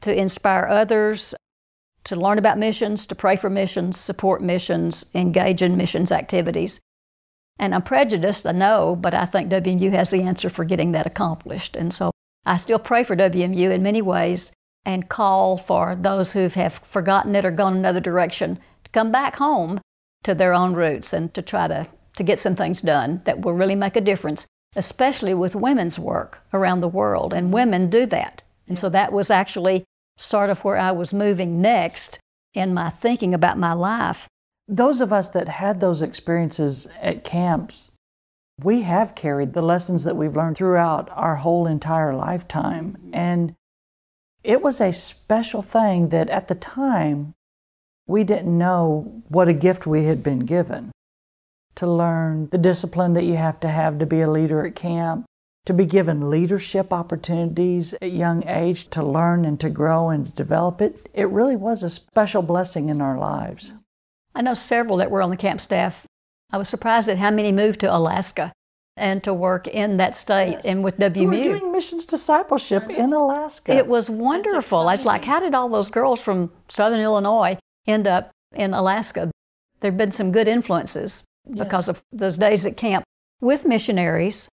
to 0.00 0.14
inspire 0.14 0.66
others 0.66 1.34
to 2.04 2.16
learn 2.16 2.38
about 2.38 2.58
missions, 2.58 3.06
to 3.06 3.14
pray 3.14 3.36
for 3.36 3.48
missions, 3.48 3.98
support 3.98 4.42
missions, 4.42 5.04
engage 5.14 5.62
in 5.62 5.76
missions 5.76 6.10
activities, 6.10 6.80
and 7.62 7.76
I'm 7.76 7.82
prejudiced, 7.82 8.44
I 8.44 8.50
know, 8.50 8.96
but 8.96 9.14
I 9.14 9.24
think 9.24 9.48
WMU 9.48 9.92
has 9.92 10.10
the 10.10 10.22
answer 10.22 10.50
for 10.50 10.64
getting 10.64 10.90
that 10.92 11.06
accomplished. 11.06 11.76
And 11.76 11.94
so 11.94 12.10
I 12.44 12.56
still 12.56 12.80
pray 12.80 13.04
for 13.04 13.14
WMU 13.14 13.70
in 13.70 13.84
many 13.84 14.02
ways 14.02 14.50
and 14.84 15.08
call 15.08 15.58
for 15.58 15.94
those 15.94 16.32
who 16.32 16.48
have 16.48 16.80
forgotten 16.82 17.36
it 17.36 17.44
or 17.44 17.52
gone 17.52 17.76
another 17.76 18.00
direction 18.00 18.58
to 18.82 18.90
come 18.90 19.12
back 19.12 19.36
home 19.36 19.80
to 20.24 20.34
their 20.34 20.52
own 20.52 20.74
roots 20.74 21.12
and 21.12 21.32
to 21.34 21.40
try 21.40 21.68
to, 21.68 21.86
to 22.16 22.24
get 22.24 22.40
some 22.40 22.56
things 22.56 22.82
done 22.82 23.22
that 23.26 23.42
will 23.42 23.52
really 23.52 23.76
make 23.76 23.94
a 23.94 24.00
difference, 24.00 24.44
especially 24.74 25.32
with 25.32 25.54
women's 25.54 26.00
work 26.00 26.40
around 26.52 26.80
the 26.80 26.88
world. 26.88 27.32
And 27.32 27.52
women 27.52 27.88
do 27.88 28.06
that. 28.06 28.42
And 28.66 28.76
so 28.76 28.88
that 28.88 29.12
was 29.12 29.30
actually 29.30 29.84
sort 30.16 30.50
of 30.50 30.64
where 30.64 30.78
I 30.78 30.90
was 30.90 31.12
moving 31.12 31.62
next 31.62 32.18
in 32.54 32.74
my 32.74 32.90
thinking 32.90 33.32
about 33.32 33.56
my 33.56 33.72
life. 33.72 34.26
Those 34.72 35.02
of 35.02 35.12
us 35.12 35.28
that 35.28 35.50
had 35.50 35.80
those 35.80 36.00
experiences 36.00 36.88
at 37.02 37.24
camps, 37.24 37.90
we 38.64 38.80
have 38.82 39.14
carried 39.14 39.52
the 39.52 39.60
lessons 39.60 40.04
that 40.04 40.16
we've 40.16 40.34
learned 40.34 40.56
throughout 40.56 41.10
our 41.12 41.36
whole 41.36 41.66
entire 41.66 42.14
lifetime. 42.14 42.96
And 43.12 43.54
it 44.42 44.62
was 44.62 44.80
a 44.80 44.90
special 44.94 45.60
thing 45.60 46.08
that 46.08 46.30
at 46.30 46.48
the 46.48 46.54
time 46.54 47.34
we 48.06 48.24
didn't 48.24 48.56
know 48.56 49.22
what 49.28 49.46
a 49.46 49.52
gift 49.52 49.86
we 49.86 50.04
had 50.04 50.22
been 50.22 50.38
given 50.38 50.90
to 51.74 51.86
learn 51.86 52.48
the 52.48 52.56
discipline 52.56 53.12
that 53.12 53.24
you 53.24 53.36
have 53.36 53.60
to 53.60 53.68
have 53.68 53.98
to 53.98 54.06
be 54.06 54.22
a 54.22 54.30
leader 54.30 54.64
at 54.64 54.74
camp, 54.74 55.26
to 55.66 55.74
be 55.74 55.84
given 55.84 56.30
leadership 56.30 56.94
opportunities 56.94 57.92
at 58.00 58.10
young 58.10 58.42
age 58.48 58.88
to 58.88 59.04
learn 59.04 59.44
and 59.44 59.60
to 59.60 59.68
grow 59.68 60.08
and 60.08 60.24
to 60.24 60.32
develop 60.32 60.80
it. 60.80 61.10
It 61.12 61.28
really 61.28 61.56
was 61.56 61.82
a 61.82 61.90
special 61.90 62.40
blessing 62.40 62.88
in 62.88 63.02
our 63.02 63.18
lives. 63.18 63.74
I 64.34 64.42
know 64.42 64.54
several 64.54 64.96
that 64.98 65.10
were 65.10 65.22
on 65.22 65.30
the 65.30 65.36
camp 65.36 65.60
staff. 65.60 66.06
I 66.50 66.58
was 66.58 66.68
surprised 66.68 67.08
at 67.08 67.18
how 67.18 67.30
many 67.30 67.52
moved 67.52 67.80
to 67.80 67.94
Alaska 67.94 68.52
and 68.96 69.24
to 69.24 69.32
work 69.32 69.66
in 69.66 69.96
that 69.96 70.14
state 70.14 70.52
yes. 70.52 70.64
and 70.64 70.84
with 70.84 70.98
WMU. 70.98 71.16
We 71.16 71.48
were 71.48 71.58
doing 71.58 71.72
missions 71.72 72.04
discipleship 72.04 72.90
in 72.90 73.12
Alaska. 73.12 73.74
It 73.74 73.86
was 73.86 74.10
wonderful. 74.10 74.88
I 74.88 74.92
was 74.92 75.04
like, 75.04 75.24
how 75.24 75.40
did 75.40 75.54
all 75.54 75.68
those 75.68 75.88
girls 75.88 76.20
from 76.20 76.50
Southern 76.68 77.00
Illinois 77.00 77.58
end 77.86 78.06
up 78.06 78.30
in 78.54 78.74
Alaska? 78.74 79.30
There 79.80 79.90
have 79.90 79.98
been 79.98 80.12
some 80.12 80.30
good 80.30 80.46
influences 80.46 81.22
yeah. 81.48 81.64
because 81.64 81.88
of 81.88 82.02
those 82.12 82.36
days 82.36 82.66
at 82.66 82.76
camp 82.76 83.04
with 83.40 83.64
missionaries. 83.64 84.48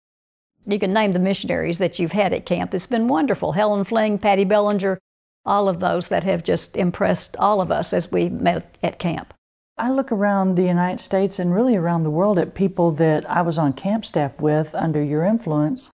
You 0.66 0.78
can 0.78 0.92
name 0.92 1.12
the 1.12 1.18
missionaries 1.18 1.78
that 1.78 1.98
you've 1.98 2.12
had 2.12 2.32
at 2.32 2.46
camp. 2.46 2.74
It's 2.74 2.86
been 2.86 3.08
wonderful. 3.08 3.52
Helen 3.52 3.84
Fling, 3.84 4.18
Patty 4.18 4.44
Bellinger, 4.44 4.98
all 5.44 5.68
of 5.68 5.80
those 5.80 6.10
that 6.10 6.24
have 6.24 6.44
just 6.44 6.76
impressed 6.76 7.36
all 7.38 7.60
of 7.60 7.72
us 7.72 7.92
as 7.92 8.12
we 8.12 8.28
met 8.28 8.76
at 8.82 8.98
camp. 8.98 9.34
I 9.78 9.90
look 9.90 10.10
around 10.10 10.56
the 10.56 10.66
United 10.66 10.98
States 11.00 11.38
and 11.38 11.54
really 11.54 11.76
around 11.76 12.02
the 12.02 12.10
world 12.10 12.38
at 12.38 12.54
people 12.54 12.90
that 12.92 13.28
I 13.30 13.42
was 13.42 13.58
on 13.58 13.72
camp 13.72 14.04
staff 14.04 14.40
with 14.40 14.74
under 14.74 15.02
your 15.02 15.24
influence. 15.24 15.90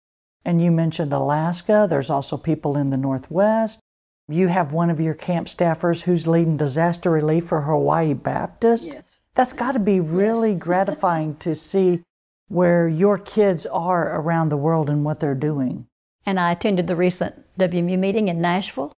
And 0.45 0.63
you 0.63 0.71
mentioned 0.71 1.13
Alaska. 1.13 1.87
There's 1.89 2.11
also 2.11 2.37
people 2.37 2.77
in 2.77 2.91
the 2.91 2.97
Northwest. 2.97 3.81
You 4.29 4.49
have 4.49 4.73
one 4.73 4.91
of 4.91 5.01
your 5.01 5.15
camp 5.15 5.49
staffers 5.49 6.03
who's 6.03 6.27
leading 6.27 6.57
disaster 6.57 7.11
relief 7.11 7.47
for 7.47 7.63
Hawaii 7.63 8.15
Baptist. 8.15 8.93
Yes. 8.93 9.19
That's 9.35 9.53
got 9.53 9.73
to 9.73 9.79
be 9.79 9.99
really 9.99 10.53
yes. 10.53 10.59
gratifying 10.63 11.37
to 11.37 11.55
see 11.55 12.03
where 12.49 12.87
your 12.87 13.17
kids 13.17 13.65
are 13.67 14.21
around 14.21 14.51
the 14.51 14.57
world 14.57 14.91
and 14.91 15.05
what 15.05 15.21
they're 15.21 15.35
doing. 15.35 15.87
And 16.27 16.39
I 16.39 16.53
attended 16.53 16.87
the 16.87 16.97
recent 16.97 17.45
WMU 17.59 17.99
meeting 17.99 18.29
in 18.29 18.41
Nashville 18.41 18.93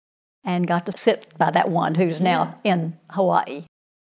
and 0.44 0.68
got 0.68 0.86
to 0.88 0.98
sit 0.98 1.38
by 1.38 1.52
that 1.52 1.70
one 1.70 1.96
who's 1.96 2.20
yeah. 2.20 2.24
now 2.24 2.60
in 2.64 2.98
Hawaii. 3.12 3.66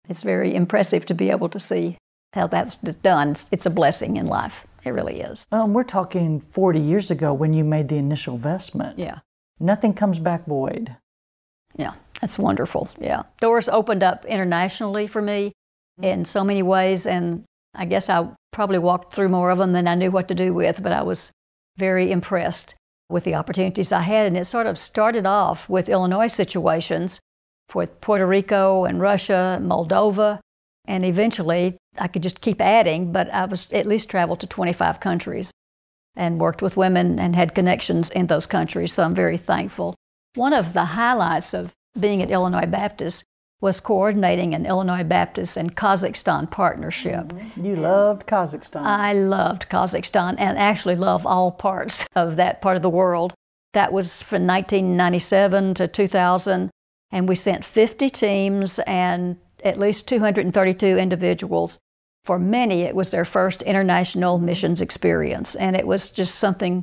It's 0.09 0.23
very 0.23 0.55
impressive 0.55 1.07
to 1.07 1.15
be 1.15 1.31
able 1.31 1.49
to 1.51 1.61
see 1.61 1.97
how 2.33 2.47
that's 2.47 2.77
done. 2.77 3.37
It's 3.51 3.67
a 3.67 3.71
blessing 3.71 4.17
in 4.17 4.27
life. 4.27 4.67
It 4.85 4.91
really 4.91 5.21
is. 5.21 5.47
Um, 5.51 5.75
we're 5.75 5.85
talking 5.85 6.41
40 6.41 6.81
years 6.81 7.11
ago 7.11 7.35
when 7.35 7.53
you 7.53 7.65
made 7.65 7.89
the 7.89 7.97
initial 7.97 8.35
investment. 8.35 8.99
Yeah. 8.99 9.21
Nothing 9.59 9.95
comes 9.95 10.19
back 10.19 10.47
void. 10.47 10.97
Yeah, 11.77 11.95
that's 12.21 12.39
wonderful. 12.39 12.89
Yeah. 12.99 13.25
Doors 13.41 13.69
opened 13.69 14.03
up 14.03 14.25
internationally 14.27 15.07
for 15.07 15.21
me 15.21 15.53
in 16.01 16.25
so 16.25 16.45
many 16.45 16.63
ways, 16.63 17.07
and 17.07 17.45
I 17.75 17.85
guess 17.87 18.09
I 18.09 18.29
probably 18.53 18.79
walked 18.79 19.15
through 19.15 19.29
more 19.29 19.51
of 19.51 19.59
them 19.59 19.73
than 19.73 19.89
I 19.89 19.95
knew 19.95 20.11
what 20.11 20.29
to 20.29 20.35
do 20.35 20.55
with, 20.55 20.83
but 20.83 20.93
I 20.93 21.03
was 21.03 21.33
very 21.77 22.11
impressed 22.13 22.75
with 23.09 23.25
the 23.25 23.35
opportunities 23.35 23.93
I 23.93 24.03
had. 24.03 24.27
And 24.27 24.37
it 24.37 24.47
sort 24.47 24.67
of 24.67 24.79
started 24.79 25.27
off 25.27 25.69
with 25.69 25.89
Illinois 25.89 26.29
situations 26.29 27.21
for 27.69 27.87
Puerto 27.87 28.27
Rico 28.27 28.85
and 28.85 29.01
Russia, 29.01 29.59
Moldova, 29.63 30.41
and 30.87 31.05
eventually 31.05 31.77
I 31.99 32.09
could 32.09 32.23
just 32.23 32.41
keep 32.41 32.61
adding, 32.61 33.13
but 33.13 33.29
I 33.31 33.45
was 33.47 33.71
at 33.73 33.87
least 33.87 34.09
traveled 34.09 34.41
to 34.41 34.47
25 34.47 35.01
countries 35.01 35.51
and 36.15 36.41
worked 36.41 36.63
with 36.63 36.77
women 36.77 37.19
and 37.19 37.37
had 37.37 37.55
connections 37.55 38.11
in 38.11 38.27
those 38.27 38.47
countries, 38.47 38.93
so 38.93 39.03
I'm 39.03 39.15
very 39.15 39.37
thankful. 39.37 39.95
One 40.35 40.53
of 40.53 40.73
the 40.73 40.85
highlights 40.85 41.53
of 41.55 41.73
being 41.99 42.23
at 42.23 42.31
Illinois 42.31 42.67
Baptist 42.67 43.25
was 43.61 43.81
coordinating 43.81 44.55
an 44.55 44.67
Illinois 44.67 45.05
Baptist 45.05 45.57
and 45.57 45.75
Kazakhstan 45.75 46.51
partnership. 46.51 47.29
Mm-hmm. 47.29 47.65
You 47.65 47.77
loved 47.77 48.27
Kazakhstan. 48.27 48.83
I 48.85 49.15
loved 49.15 49.69
Kazakhstan 49.71 50.37
and 50.39 50.59
actually 50.59 50.95
love 50.95 51.27
all 51.27 51.51
parts 51.51 52.05
of 52.15 52.37
that 52.37 52.61
part 52.61 52.77
of 52.77 52.83
the 52.83 52.91
world. 52.91 53.33
That 53.73 53.93
was 53.93 54.23
from 54.23 54.47
1997 54.47 55.75
to 55.75 55.89
2000 55.89 56.71
and 57.11 57.29
we 57.29 57.35
sent 57.35 57.65
50 57.65 58.11
teams 58.11 58.79
and 58.81 59.37
at 59.65 59.79
least 59.79 60.09
232 60.09 60.87
individuals. 60.87 61.79
For 62.25 62.39
many, 62.39 62.83
it 62.83 62.97
was 62.97 63.11
their 63.11 63.25
first 63.25 63.63
international 63.63 64.39
missions 64.39 64.81
experience, 64.81 65.55
and 65.55 65.77
it 65.77 65.87
was 65.87 66.11
just 66.11 66.35
something 66.35 66.83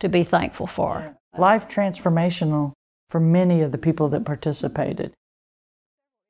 to 0.00 0.08
be 0.08 0.24
thankful 0.24 0.66
for. 0.66 1.16
Life 1.36 1.68
transformational 1.68 2.72
for 3.08 3.20
many 3.20 3.62
of 3.62 3.72
the 3.72 3.78
people 3.78 4.08
that 4.08 4.24
participated. 4.24 5.12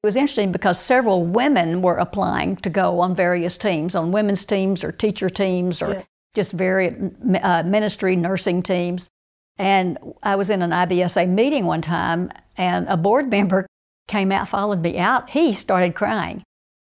It 0.03 0.07
was 0.07 0.17
interesting 0.17 0.51
because 0.51 0.81
several 0.81 1.27
women 1.27 1.83
were 1.83 1.97
applying 1.97 2.57
to 2.57 2.71
go 2.71 3.01
on 3.01 3.15
various 3.15 3.59
teams, 3.59 3.95
on 3.95 4.13
women's 4.13 4.47
teams 4.47 4.83
or 4.83 4.93
teacher 4.93 5.29
teams 5.29 5.83
or 5.83 5.93
yeah. 5.93 6.03
just 6.35 6.53
various 6.53 6.95
uh, 7.43 7.63
ministry 7.65 8.17
nursing 8.17 8.63
teams. 8.63 9.11
And 9.59 9.99
I 10.23 10.37
was 10.37 10.49
in 10.49 10.63
an 10.63 10.71
IBSA 10.71 11.29
meeting 11.29 11.67
one 11.67 11.83
time, 11.83 12.31
and 12.61 12.87
a 12.89 12.97
board 12.99 13.31
member 13.31 13.67
came 14.07 14.31
out, 14.31 14.51
followed 14.51 14.83
me 14.83 14.99
out. 14.99 15.31
He 15.31 15.55
started 15.55 15.95
crying. 15.95 16.43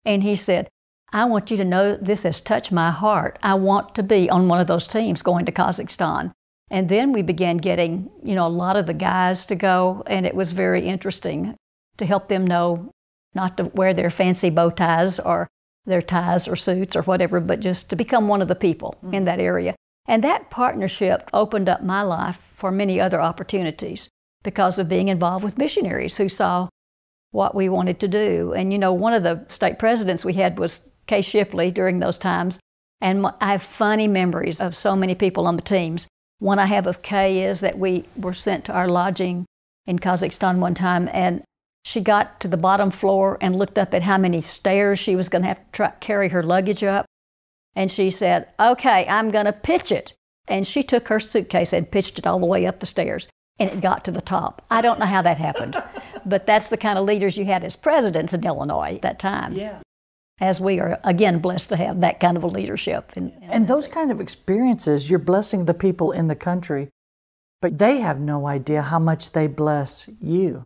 And 0.05 0.23
he 0.23 0.37
said, 0.37 0.69
I 1.13 1.25
want 1.25 1.51
you 1.51 1.57
to 1.57 1.65
know 1.65 1.97
this 1.97 2.25
has 2.25 2.43
touched 2.43 2.71
my 2.71 2.91
heart. 2.91 3.39
I 3.43 3.55
want 3.55 3.95
to 3.95 4.03
be 4.03 4.29
on 4.29 4.49
one 4.49 4.61
of 4.61 4.67
those 4.67 4.87
teams 4.87 5.23
going 5.23 5.47
to 5.47 5.53
Kazakhstan. 5.53 6.33
And 6.71 6.91
then 6.91 7.11
we 7.13 7.23
began 7.23 7.57
getting, 7.57 8.11
you 8.23 8.35
know, 8.35 8.47
a 8.47 8.49
lot 8.49 8.77
of 8.77 8.87
the 8.87 8.95
guys 8.95 9.47
to 9.47 9.55
go, 9.55 10.03
and 10.07 10.27
it 10.27 10.35
was 10.35 10.53
very 10.53 10.87
interesting 10.87 11.57
to 11.97 12.05
help 12.05 12.29
them 12.29 12.47
know 12.47 12.91
not 13.35 13.57
to 13.57 13.65
wear 13.65 13.95
their 13.95 14.11
fancy 14.11 14.51
bow 14.51 14.69
ties 14.69 15.19
or 15.19 15.49
their 15.87 16.03
ties 16.03 16.47
or 16.47 16.57
suits 16.57 16.95
or 16.95 17.03
whatever, 17.03 17.41
but 17.41 17.61
just 17.61 17.89
to 17.89 17.97
become 17.97 18.29
one 18.29 18.43
of 18.43 18.49
the 18.49 18.55
people 18.55 18.97
mm-hmm. 18.99 19.15
in 19.15 19.25
that 19.25 19.41
area. 19.41 19.75
And 20.07 20.23
that 20.23 20.51
partnership 20.51 21.31
opened 21.33 21.71
up 21.71 21.83
my 21.83 22.03
life 22.03 22.39
for 22.57 22.71
many 22.71 23.01
other 23.01 23.23
opportunities 23.23 24.11
because 24.43 24.79
of 24.79 24.89
being 24.89 25.09
involved 25.09 25.45
with 25.45 25.59
missionaries 25.59 26.17
who 26.17 26.29
saw 26.29 26.69
what 27.31 27.55
we 27.55 27.69
wanted 27.69 27.99
to 28.01 28.09
do. 28.09 28.53
And 28.53 28.73
you 28.73 28.79
know, 28.79 28.93
one 28.93 29.15
of 29.15 29.23
the 29.23 29.45
state 29.49 29.79
presidents 29.79 30.25
we 30.25 30.35
had 30.35 30.59
was 30.59 30.83
Kay 31.07 31.23
Shipley 31.23 31.71
during 31.71 31.99
those 31.99 32.19
times. 32.19 32.61
And 33.01 33.27
I 33.41 33.53
have 33.53 33.63
funny 33.63 34.07
memories 34.07 34.61
of 34.61 34.77
so 34.77 34.95
many 34.95 35.15
people 35.15 35.47
on 35.47 35.57
the 35.57 35.63
teams. 35.63 36.07
One 36.39 36.59
I 36.59 36.67
have 36.67 36.87
of 36.87 37.03
Kay 37.03 37.45
is 37.45 37.61
that 37.61 37.79
we 37.79 38.05
were 38.17 38.35
sent 38.35 38.65
to 38.67 38.73
our 38.73 38.87
lodging 38.87 39.45
in 39.87 39.99
Kazakhstan 39.99 40.59
one 40.59 40.75
time, 40.75 41.09
and 41.13 41.43
she 41.85 42.01
got 42.01 42.39
to 42.41 42.49
the 42.49 42.57
bottom 42.57 42.91
floor 42.91 43.39
and 43.41 43.57
looked 43.57 43.79
up 43.79 43.93
at 43.93 44.03
how 44.03 44.19
many 44.19 44.41
stairs 44.41 45.01
she 45.01 45.17
was 45.17 45.29
going 45.29 45.43
to 45.43 45.49
have 45.49 45.59
to 45.59 45.73
try, 45.73 45.91
carry 46.01 46.29
her 46.29 46.43
luggage 46.43 46.85
up. 46.85 47.07
And 47.75 47.91
she 47.91 48.11
said, 48.11 48.49
Okay, 48.61 49.07
I'm 49.09 49.31
going 49.31 49.47
to 49.47 49.53
pitch 49.53 49.91
it. 49.91 50.15
And 50.47 50.67
she 50.67 50.83
took 50.83 51.09
her 51.09 51.19
suitcase 51.19 51.73
and 51.73 51.91
pitched 51.91 52.19
it 52.19 52.27
all 52.27 52.39
the 52.39 52.47
way 52.47 52.67
up 52.67 52.81
the 52.81 52.87
stairs, 52.87 53.27
and 53.59 53.71
it 53.71 53.81
got 53.81 54.05
to 54.05 54.11
the 54.11 54.21
top. 54.21 54.65
I 54.71 54.81
don't 54.81 54.99
know 54.99 55.07
how 55.07 55.23
that 55.23 55.39
happened, 55.39 55.83
but 56.27 56.47
that's 56.47 56.69
the 56.69 56.77
kind 56.77 56.99
of 56.99 57.05
leaders 57.05 57.37
you 57.37 57.45
had 57.45 57.65
as 57.65 57.77
presidents 57.77 58.33
in 58.33 58.45
Illinois 58.45 58.95
at 58.95 59.03
that 59.03 59.19
time. 59.19 59.55
Yeah. 59.55 59.81
As 60.41 60.61
we 60.61 60.81
are 60.81 60.99
again 61.05 61.39
blessed 61.39 61.69
to 61.69 61.77
have 61.77 62.01
that 62.01 62.19
kind 62.19 62.37
of 62.37 62.43
a 62.43 62.49
leadership. 62.49 63.13
In, 63.15 63.31
in 63.43 63.51
and 63.51 63.69
those 63.69 63.87
kind 63.87 64.11
of 64.11 64.21
experiences, 64.21 65.09
you're 65.09 65.19
blessing 65.19 65.67
the 65.67 65.75
people 65.75 66.11
in 66.11 66.27
the 66.27 66.35
country, 66.35 66.89
but 67.61 67.79
they 67.79 68.01
have 68.01 68.19
no 68.19 68.47
idea 68.47 68.83
how 68.83 68.99
much 68.99 69.33
they 69.33 69.47
bless 69.47 70.09
you. 70.21 70.65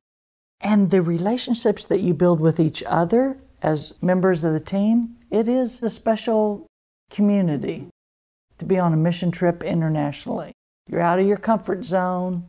And 0.60 0.90
the 0.90 1.02
relationships 1.02 1.84
that 1.86 2.00
you 2.00 2.14
build 2.14 2.40
with 2.40 2.58
each 2.58 2.82
other 2.86 3.36
as 3.62 3.92
members 4.00 4.44
of 4.44 4.52
the 4.52 4.60
team, 4.60 5.16
it 5.30 5.48
is 5.48 5.82
a 5.82 5.90
special 5.90 6.66
community 7.10 7.88
to 8.58 8.64
be 8.64 8.78
on 8.78 8.92
a 8.92 8.96
mission 8.96 9.30
trip 9.30 9.62
internationally. 9.62 10.52
You're 10.88 11.00
out 11.00 11.18
of 11.18 11.26
your 11.26 11.36
comfort 11.36 11.84
zone. 11.84 12.48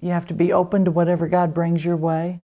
You 0.00 0.10
have 0.10 0.26
to 0.26 0.34
be 0.34 0.52
open 0.52 0.84
to 0.84 0.90
whatever 0.90 1.28
God 1.28 1.54
brings 1.54 1.84
your 1.84 1.96
way. 1.96 2.40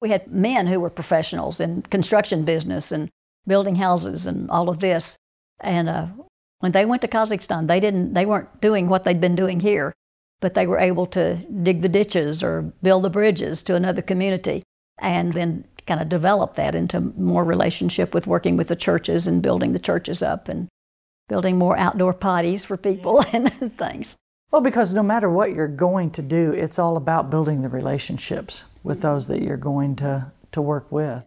We 0.00 0.10
had 0.10 0.32
men 0.32 0.66
who 0.66 0.80
were 0.80 0.90
professionals 0.90 1.60
in 1.60 1.82
construction 1.82 2.44
business 2.44 2.92
and 2.92 3.10
building 3.46 3.76
houses 3.76 4.26
and 4.26 4.50
all 4.50 4.68
of 4.68 4.80
this. 4.80 5.16
And 5.60 5.88
uh, 5.88 6.06
when 6.60 6.72
they 6.72 6.84
went 6.84 7.02
to 7.02 7.08
Kazakhstan, 7.08 7.66
they 7.66 7.80
didn't. 7.80 8.14
They 8.14 8.26
weren't 8.26 8.60
doing 8.60 8.88
what 8.88 9.04
they'd 9.04 9.20
been 9.20 9.36
doing 9.36 9.60
here, 9.60 9.92
but 10.40 10.54
they 10.54 10.66
were 10.66 10.78
able 10.78 11.06
to 11.08 11.36
dig 11.62 11.82
the 11.82 11.88
ditches 11.88 12.42
or 12.42 12.72
build 12.82 13.04
the 13.04 13.10
bridges 13.10 13.62
to 13.62 13.74
another 13.74 14.02
community, 14.02 14.62
and 14.98 15.32
then 15.32 15.64
kind 15.86 16.00
of 16.00 16.08
develop 16.08 16.54
that 16.54 16.74
into 16.74 17.00
more 17.00 17.44
relationship 17.44 18.14
with 18.14 18.26
working 18.26 18.56
with 18.56 18.68
the 18.68 18.76
churches 18.76 19.26
and 19.26 19.42
building 19.42 19.72
the 19.72 19.78
churches 19.78 20.22
up 20.22 20.48
and 20.48 20.68
building 21.28 21.58
more 21.58 21.76
outdoor 21.76 22.14
potties 22.14 22.64
for 22.64 22.76
people 22.76 23.24
and 23.32 23.76
things. 23.76 24.16
Well, 24.52 24.60
because 24.60 24.92
no 24.92 25.02
matter 25.02 25.30
what 25.30 25.54
you're 25.54 25.66
going 25.66 26.10
to 26.10 26.22
do, 26.22 26.52
it's 26.52 26.78
all 26.78 26.98
about 26.98 27.30
building 27.30 27.62
the 27.62 27.70
relationships 27.70 28.64
with 28.82 29.00
those 29.00 29.26
that 29.28 29.42
you're 29.42 29.56
going 29.56 29.96
to, 29.96 30.30
to 30.52 30.60
work 30.60 30.92
with. 30.92 31.24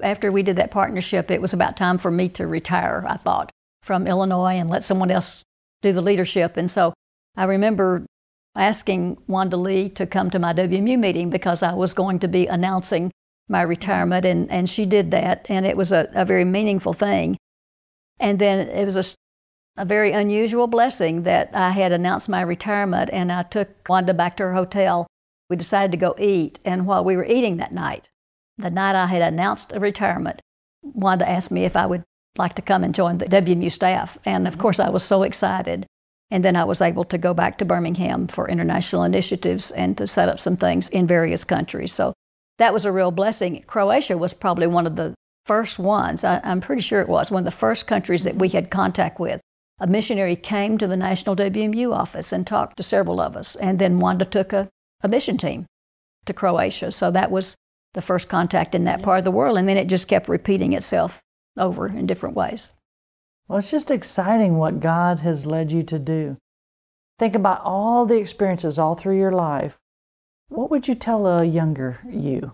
After 0.00 0.32
we 0.32 0.42
did 0.42 0.56
that 0.56 0.70
partnership, 0.70 1.30
it 1.30 1.42
was 1.42 1.52
about 1.52 1.76
time 1.76 1.98
for 1.98 2.10
me 2.10 2.30
to 2.30 2.46
retire, 2.46 3.04
I 3.06 3.18
thought, 3.18 3.50
from 3.82 4.06
Illinois 4.06 4.54
and 4.54 4.70
let 4.70 4.84
someone 4.84 5.10
else 5.10 5.42
do 5.82 5.92
the 5.92 6.00
leadership. 6.00 6.56
And 6.56 6.70
so 6.70 6.94
I 7.36 7.44
remember 7.44 8.06
asking 8.56 9.18
Wanda 9.26 9.58
Lee 9.58 9.90
to 9.90 10.06
come 10.06 10.30
to 10.30 10.38
my 10.38 10.54
WMU 10.54 10.98
meeting 10.98 11.28
because 11.28 11.62
I 11.62 11.74
was 11.74 11.92
going 11.92 12.20
to 12.20 12.28
be 12.28 12.46
announcing 12.46 13.10
my 13.48 13.60
retirement, 13.60 14.24
and, 14.24 14.50
and 14.50 14.70
she 14.70 14.86
did 14.86 15.10
that, 15.10 15.44
and 15.50 15.66
it 15.66 15.76
was 15.76 15.92
a, 15.92 16.08
a 16.14 16.24
very 16.24 16.44
meaningful 16.44 16.94
thing. 16.94 17.36
And 18.18 18.38
then 18.38 18.66
it 18.68 18.86
was 18.86 18.96
a 18.96 19.04
a 19.76 19.84
very 19.84 20.12
unusual 20.12 20.66
blessing 20.66 21.22
that 21.22 21.50
I 21.54 21.70
had 21.70 21.92
announced 21.92 22.28
my 22.28 22.42
retirement 22.42 23.10
and 23.12 23.32
I 23.32 23.42
took 23.42 23.68
Wanda 23.88 24.12
back 24.12 24.36
to 24.36 24.44
her 24.44 24.54
hotel. 24.54 25.06
We 25.48 25.56
decided 25.56 25.90
to 25.92 25.96
go 25.98 26.14
eat, 26.18 26.60
and 26.64 26.86
while 26.86 27.04
we 27.04 27.16
were 27.16 27.24
eating 27.24 27.58
that 27.58 27.72
night, 27.72 28.08
the 28.58 28.70
night 28.70 28.94
I 28.94 29.06
had 29.06 29.22
announced 29.22 29.72
a 29.72 29.80
retirement, 29.80 30.40
Wanda 30.82 31.28
asked 31.28 31.50
me 31.50 31.64
if 31.64 31.76
I 31.76 31.86
would 31.86 32.04
like 32.36 32.54
to 32.54 32.62
come 32.62 32.84
and 32.84 32.94
join 32.94 33.18
the 33.18 33.26
WMU 33.26 33.70
staff. 33.70 34.16
And 34.24 34.48
of 34.48 34.58
course, 34.58 34.78
I 34.78 34.88
was 34.88 35.02
so 35.02 35.22
excited. 35.22 35.86
And 36.30 36.42
then 36.42 36.56
I 36.56 36.64
was 36.64 36.80
able 36.80 37.04
to 37.04 37.18
go 37.18 37.34
back 37.34 37.58
to 37.58 37.66
Birmingham 37.66 38.26
for 38.26 38.48
international 38.48 39.02
initiatives 39.02 39.70
and 39.70 39.98
to 39.98 40.06
set 40.06 40.30
up 40.30 40.40
some 40.40 40.56
things 40.56 40.88
in 40.88 41.06
various 41.06 41.44
countries. 41.44 41.92
So 41.92 42.14
that 42.58 42.72
was 42.72 42.86
a 42.86 42.92
real 42.92 43.10
blessing. 43.10 43.62
Croatia 43.66 44.16
was 44.16 44.32
probably 44.32 44.66
one 44.66 44.86
of 44.86 44.96
the 44.96 45.14
first 45.44 45.78
ones, 45.78 46.24
I, 46.24 46.40
am 46.42 46.62
pretty 46.62 46.80
sure 46.80 47.02
it 47.02 47.08
was, 47.08 47.30
one 47.30 47.40
of 47.40 47.44
the 47.44 47.50
first 47.50 47.86
countries 47.86 48.24
that 48.24 48.36
we 48.36 48.48
had 48.48 48.70
contact 48.70 49.20
with 49.20 49.40
a 49.78 49.86
missionary 49.86 50.36
came 50.36 50.78
to 50.78 50.86
the 50.86 50.96
National 50.96 51.34
WMU 51.36 51.92
office 51.94 52.32
and 52.32 52.46
talked 52.46 52.76
to 52.76 52.82
several 52.82 53.20
of 53.20 53.36
us. 53.36 53.56
And 53.56 53.78
then 53.78 53.98
Wanda 53.98 54.24
took 54.24 54.52
a, 54.52 54.68
a 55.02 55.08
mission 55.08 55.36
team 55.36 55.66
to 56.26 56.32
Croatia. 56.32 56.92
So 56.92 57.10
that 57.10 57.30
was 57.30 57.56
the 57.94 58.02
first 58.02 58.28
contact 58.28 58.74
in 58.74 58.84
that 58.84 59.02
part 59.02 59.18
of 59.18 59.24
the 59.24 59.30
world. 59.30 59.58
And 59.58 59.68
then 59.68 59.76
it 59.76 59.88
just 59.88 60.08
kept 60.08 60.28
repeating 60.28 60.72
itself 60.72 61.20
over 61.58 61.88
in 61.88 62.06
different 62.06 62.36
ways. 62.36 62.70
Well, 63.48 63.58
it's 63.58 63.70
just 63.70 63.90
exciting 63.90 64.56
what 64.56 64.80
God 64.80 65.20
has 65.20 65.46
led 65.46 65.72
you 65.72 65.82
to 65.84 65.98
do. 65.98 66.36
Think 67.18 67.34
about 67.34 67.60
all 67.62 68.06
the 68.06 68.18
experiences 68.18 68.78
all 68.78 68.94
through 68.94 69.18
your 69.18 69.32
life. 69.32 69.78
What 70.48 70.70
would 70.70 70.88
you 70.88 70.94
tell 70.94 71.26
a 71.26 71.44
younger 71.44 72.00
you? 72.08 72.52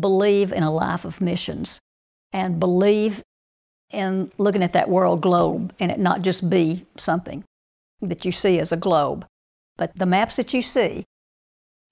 Believe 0.00 0.52
in 0.52 0.62
a 0.62 0.72
life 0.72 1.04
of 1.04 1.20
missions 1.20 1.78
and 2.32 2.58
believe 2.58 3.22
and 3.90 4.32
looking 4.38 4.62
at 4.62 4.72
that 4.72 4.88
world 4.88 5.20
globe 5.20 5.72
and 5.78 5.90
it 5.90 5.98
not 5.98 6.22
just 6.22 6.48
be 6.50 6.86
something 6.96 7.44
that 8.00 8.24
you 8.24 8.32
see 8.32 8.58
as 8.58 8.72
a 8.72 8.76
globe, 8.76 9.26
but 9.76 9.96
the 9.96 10.06
maps 10.06 10.36
that 10.36 10.52
you 10.52 10.62
see 10.62 11.04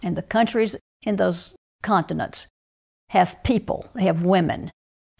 and 0.03 0.17
the 0.17 0.23
countries 0.23 0.77
in 1.03 1.17
those 1.17 1.55
continents 1.83 2.47
have 3.11 3.37
people, 3.45 3.89
they 3.95 4.05
have 4.05 4.23
women, 4.23 4.71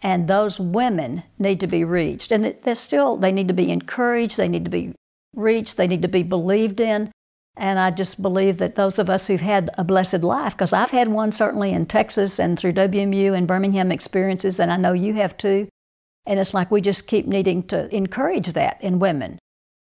and 0.01 0.27
those 0.27 0.59
women 0.59 1.23
need 1.39 1.59
to 1.59 1.67
be 1.67 1.83
reached. 1.83 2.31
And 2.31 2.55
they're 2.63 2.75
still, 2.75 3.17
they 3.17 3.31
need 3.31 3.47
to 3.47 3.53
be 3.53 3.71
encouraged, 3.71 4.37
they 4.37 4.47
need 4.47 4.65
to 4.65 4.71
be 4.71 4.93
reached, 5.35 5.77
they 5.77 5.87
need 5.87 6.01
to 6.01 6.07
be 6.07 6.23
believed 6.23 6.79
in. 6.79 7.11
And 7.55 7.77
I 7.77 7.91
just 7.91 8.21
believe 8.21 8.57
that 8.57 8.75
those 8.75 8.97
of 8.97 9.09
us 9.09 9.27
who've 9.27 9.39
had 9.39 9.69
a 9.77 9.83
blessed 9.83 10.23
life, 10.23 10.53
because 10.53 10.73
I've 10.73 10.89
had 10.89 11.09
one 11.09 11.31
certainly 11.31 11.71
in 11.71 11.85
Texas 11.85 12.39
and 12.39 12.57
through 12.57 12.73
WMU 12.73 13.37
and 13.37 13.47
Birmingham 13.47 13.91
experiences, 13.91 14.59
and 14.59 14.71
I 14.71 14.77
know 14.77 14.93
you 14.93 15.13
have 15.13 15.37
too, 15.37 15.67
and 16.25 16.39
it's 16.39 16.53
like 16.53 16.71
we 16.71 16.81
just 16.81 17.07
keep 17.07 17.27
needing 17.27 17.63
to 17.63 17.93
encourage 17.95 18.53
that 18.53 18.81
in 18.81 18.99
women. 18.99 19.39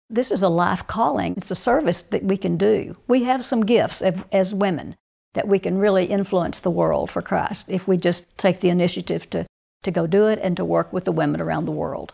This 0.09 0.31
is 0.31 0.41
a 0.41 0.49
life 0.49 0.87
calling, 0.87 1.35
it's 1.37 1.51
a 1.51 1.55
service 1.55 2.01
that 2.03 2.23
we 2.23 2.37
can 2.37 2.57
do. 2.57 2.97
We 3.07 3.23
have 3.23 3.45
some 3.45 3.65
gifts 3.65 4.01
as 4.31 4.53
women 4.53 4.95
that 5.33 5.47
we 5.47 5.59
can 5.59 5.77
really 5.77 6.05
influence 6.05 6.59
the 6.59 6.71
world 6.71 7.11
for 7.11 7.21
Christ 7.21 7.69
if 7.69 7.87
we 7.87 7.97
just 7.97 8.37
take 8.37 8.61
the 8.61 8.69
initiative 8.69 9.29
to, 9.29 9.45
to 9.83 9.91
go 9.91 10.07
do 10.07 10.27
it 10.27 10.39
and 10.41 10.57
to 10.57 10.65
work 10.65 10.91
with 10.91 11.05
the 11.05 11.11
women 11.11 11.39
around 11.39 11.65
the 11.65 11.71
world. 11.71 12.13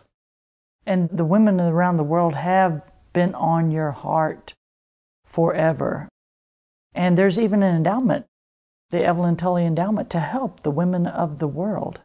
And 0.84 1.08
the 1.10 1.24
women 1.24 1.60
around 1.60 1.96
the 1.96 2.04
world 2.04 2.34
have 2.34 2.82
been 3.12 3.34
on 3.34 3.70
your 3.70 3.92
heart 3.92 4.52
forever. 5.24 6.08
And 6.94 7.16
there's 7.16 7.38
even 7.38 7.62
an 7.62 7.74
endowment, 7.74 8.26
the 8.90 9.04
Evelyn 9.04 9.36
Tully 9.36 9.64
Endowment, 9.64 10.10
to 10.10 10.20
help 10.20 10.60
the 10.60 10.70
women 10.70 11.06
of 11.06 11.38
the 11.38 11.48
world. 11.48 12.00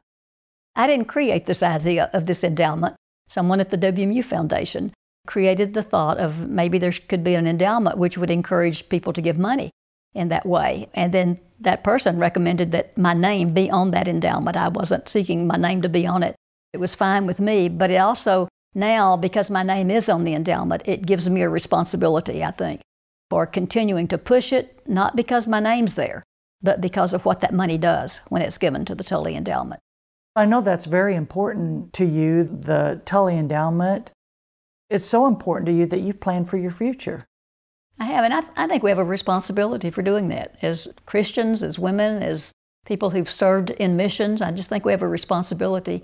I 0.76 0.88
didn't 0.88 1.08
create 1.08 1.46
this 1.46 1.62
idea 1.64 2.10
of 2.14 2.26
this 2.26 2.44
endowment. 2.44 2.96
Someone 3.28 3.60
at 3.60 3.70
the 3.70 3.78
WMU 3.78 4.24
Foundation 4.24 4.94
created 5.28 5.74
the 5.74 5.84
thought 5.84 6.18
of 6.18 6.50
maybe 6.50 6.78
there 6.78 6.92
could 6.92 7.24
be 7.24 7.36
an 7.36 7.48
endowment 7.48 7.98
which 7.98 8.18
would 8.18 8.32
encourage 8.32 8.90
people 8.90 9.14
to 9.14 9.22
give 9.22 9.38
money 9.38 9.72
in 10.14 10.30
that 10.30 10.46
way. 10.46 10.90
And 10.94 11.14
then 11.14 11.40
that 11.60 11.84
person 11.84 12.18
recommended 12.18 12.72
that 12.72 12.98
my 12.98 13.14
name 13.14 13.54
be 13.54 13.70
on 13.70 13.92
that 13.92 14.08
endowment. 14.08 14.58
I 14.58 14.68
wasn't 14.68 15.08
seeking 15.08 15.48
my 15.48 15.58
name 15.58 15.82
to 15.84 15.90
be 15.90 16.08
on 16.08 16.24
it. 16.24 16.36
It 16.74 16.80
was 16.80 16.96
fine 16.96 17.26
with 17.26 17.40
me, 17.40 17.70
but 17.70 17.92
it 17.92 17.98
also 17.98 18.48
now, 18.74 19.18
because 19.18 19.50
my 19.50 19.64
name 19.64 19.92
is 19.92 20.08
on 20.08 20.24
the 20.24 20.34
endowment, 20.34 20.84
it 20.86 21.06
gives 21.06 21.30
me 21.30 21.42
a 21.42 21.50
responsibility, 21.50 22.44
I 22.44 22.52
think, 22.52 22.82
for 23.30 23.46
continuing 23.46 24.08
to 24.08 24.18
push 24.18 24.54
it, 24.54 24.82
not 24.88 25.16
because 25.16 25.46
my 25.46 25.60
name's 25.60 25.96
there, 25.96 26.24
but 26.62 26.80
because 26.80 27.14
of 27.14 27.26
what 27.26 27.42
that 27.42 27.54
money 27.54 27.78
does 27.78 28.22
when 28.30 28.42
it's 28.42 28.58
given 28.58 28.86
to 28.86 28.96
the 28.96 29.04
Tully 29.04 29.36
Endowment. 29.36 29.82
I 30.36 30.46
know 30.46 30.62
that's 30.62 30.86
very 30.86 31.16
important 31.16 31.94
to 31.94 32.06
you, 32.06 32.44
the 32.44 33.02
Tully 33.06 33.38
Endowment. 33.38 34.12
It's 34.90 35.06
so 35.06 35.26
important 35.26 35.66
to 35.68 35.74
you 35.74 35.86
that 35.86 36.02
you've 36.02 36.22
planned 36.22 36.50
for 36.50 36.58
your 36.58 36.72
future. 36.72 37.26
I 38.00 38.06
have, 38.06 38.24
and 38.24 38.34
I, 38.34 38.44
I 38.56 38.68
think 38.68 38.82
we 38.82 38.90
have 38.90 39.00
a 39.00 39.04
responsibility 39.04 39.92
for 39.92 40.02
doing 40.02 40.30
that 40.30 40.58
as 40.62 40.88
Christians, 41.06 41.64
as 41.64 41.78
women, 41.78 42.24
as 42.24 42.52
people 42.86 43.10
who've 43.10 43.30
served 43.30 43.72
in 43.72 43.98
missions. 43.98 44.42
I 44.42 44.52
just 44.52 44.70
think 44.70 44.86
we 44.86 44.92
have 44.92 45.02
a 45.02 45.08
responsibility 45.08 46.04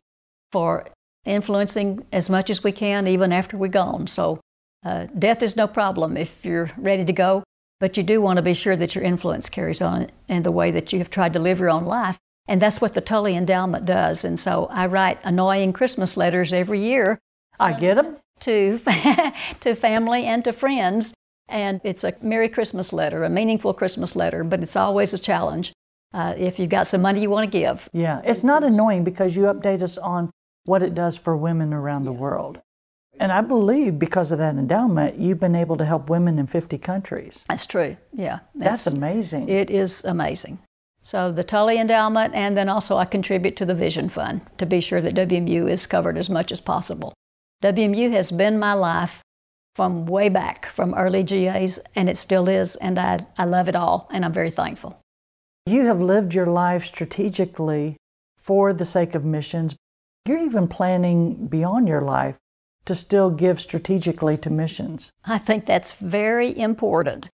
for 0.52 0.86
influencing 1.26 2.06
as 2.12 2.30
much 2.30 2.50
as 2.50 2.64
we 2.64 2.72
can, 2.72 3.08
even 3.08 3.32
after 3.32 3.58
we're 3.58 3.68
gone. 3.68 4.08
So, 4.08 4.40
uh, 4.86 5.08
death 5.18 5.42
is 5.42 5.56
no 5.56 5.68
problem 5.68 6.18
if 6.18 6.46
you're 6.46 6.72
ready 6.78 7.04
to 7.04 7.14
go, 7.14 7.44
but 7.80 7.98
you 7.98 8.04
do 8.04 8.22
want 8.22 8.38
to 8.38 8.44
be 8.44 8.54
sure 8.54 8.76
that 8.76 8.94
your 8.94 9.04
influence 9.04 9.50
carries 9.50 9.82
on 9.82 10.08
in 10.28 10.44
the 10.44 10.52
way 10.52 10.72
that 10.72 10.94
you 10.94 11.00
have 11.00 11.10
tried 11.10 11.34
to 11.34 11.40
live 11.40 11.60
your 11.60 11.70
own 11.70 11.86
life. 11.86 12.18
And 12.48 12.62
that's 12.62 12.80
what 12.80 12.94
the 12.94 13.02
Tully 13.02 13.36
Endowment 13.36 13.86
does. 13.86 14.24
And 14.24 14.40
so 14.40 14.68
I 14.72 14.88
write 14.88 15.20
annoying 15.24 15.74
Christmas 15.74 16.16
letters 16.16 16.54
every 16.54 16.80
year. 16.80 17.20
I 17.60 17.74
get 17.74 17.96
them. 17.96 18.18
To, 18.42 18.80
to 19.62 19.76
family 19.76 20.26
and 20.26 20.44
to 20.44 20.54
friends. 20.54 21.14
And 21.50 21.82
it's 21.84 22.04
a 22.04 22.14
Merry 22.22 22.50
Christmas 22.50 22.94
letter, 22.94 23.24
a 23.24 23.30
meaningful 23.30 23.74
Christmas 23.74 24.16
letter, 24.16 24.44
but 24.44 24.62
it's 24.62 24.76
always 24.76 25.14
a 25.14 25.18
challenge 25.18 25.74
uh, 26.14 26.36
if 26.38 26.60
you've 26.60 26.70
got 26.70 26.88
some 26.88 27.02
money 27.02 27.22
you 27.22 27.30
want 27.30 27.52
to 27.52 27.60
give. 27.60 27.90
Yeah, 27.94 28.22
it's 28.24 28.44
not 28.44 28.64
annoying 28.64 29.04
because 29.04 29.36
you 29.36 29.44
update 29.44 29.82
us 29.82 29.98
on 29.98 30.30
what 30.66 30.82
it 30.82 30.94
does 30.94 31.18
for 31.18 31.36
women 31.36 31.74
around 31.74 32.04
the 32.04 32.12
world. 32.12 32.62
And 33.20 33.32
I 33.32 33.42
believe 33.42 33.98
because 33.98 34.32
of 34.32 34.38
that 34.38 34.56
endowment, 34.56 35.18
you've 35.18 35.40
been 35.40 35.56
able 35.56 35.78
to 35.78 35.86
help 35.86 36.10
women 36.10 36.38
in 36.38 36.46
50 36.46 36.78
countries. 36.78 37.46
That's 37.48 37.66
true, 37.66 37.98
yeah. 38.14 38.40
That's, 38.54 38.86
that's 38.86 38.96
amazing. 38.96 39.50
It 39.50 39.72
is 39.72 40.04
amazing. 40.04 40.60
So 41.08 41.32
the 41.32 41.46
Tully 41.46 41.80
Endowment, 41.80 42.36
and 42.36 42.58
then 42.58 42.68
also 42.68 42.98
I 42.98 43.06
contribute 43.06 43.56
to 43.56 43.66
the 43.66 43.74
Vision 43.74 44.10
Fund 44.10 44.42
to 44.58 44.66
be 44.66 44.82
sure 44.82 45.00
that 45.00 45.16
WMU 45.16 45.72
is 45.72 45.88
covered 45.88 46.18
as 46.18 46.30
much 46.30 46.52
as 46.52 46.60
possible. 46.60 47.14
WMU 47.64 48.12
has 48.12 48.30
been 48.30 48.60
my 48.60 48.74
life 48.74 49.22
from 49.74 50.06
way 50.06 50.28
back, 50.28 50.66
from 50.66 50.94
early 50.96 51.24
GAs, 51.24 51.80
and 51.96 52.10
it 52.10 52.18
still 52.18 52.50
is, 52.50 52.76
and 52.76 53.00
I, 53.00 53.26
I 53.38 53.46
love 53.46 53.70
it 53.70 53.76
all, 53.78 54.10
and 54.12 54.26
I'm 54.26 54.34
very 54.34 54.52
thankful. 54.52 55.00
You 55.66 55.86
have 55.86 56.02
lived 56.02 56.34
your 56.34 56.48
life 56.48 56.84
strategically 56.84 57.96
for 58.38 58.74
the 58.74 58.84
sake 58.84 59.16
of 59.16 59.24
missions. 59.24 59.78
You're 60.28 60.40
even 60.40 60.68
planning 60.68 61.48
beyond 61.48 61.88
your 61.88 62.02
life 62.02 62.38
to 62.84 62.94
still 62.94 63.30
give 63.30 63.62
strategically 63.62 64.36
to 64.40 64.50
missions. 64.50 65.10
I 65.24 65.38
think 65.38 65.68
that's 65.68 65.94
very 65.94 66.60
important. 66.60 67.30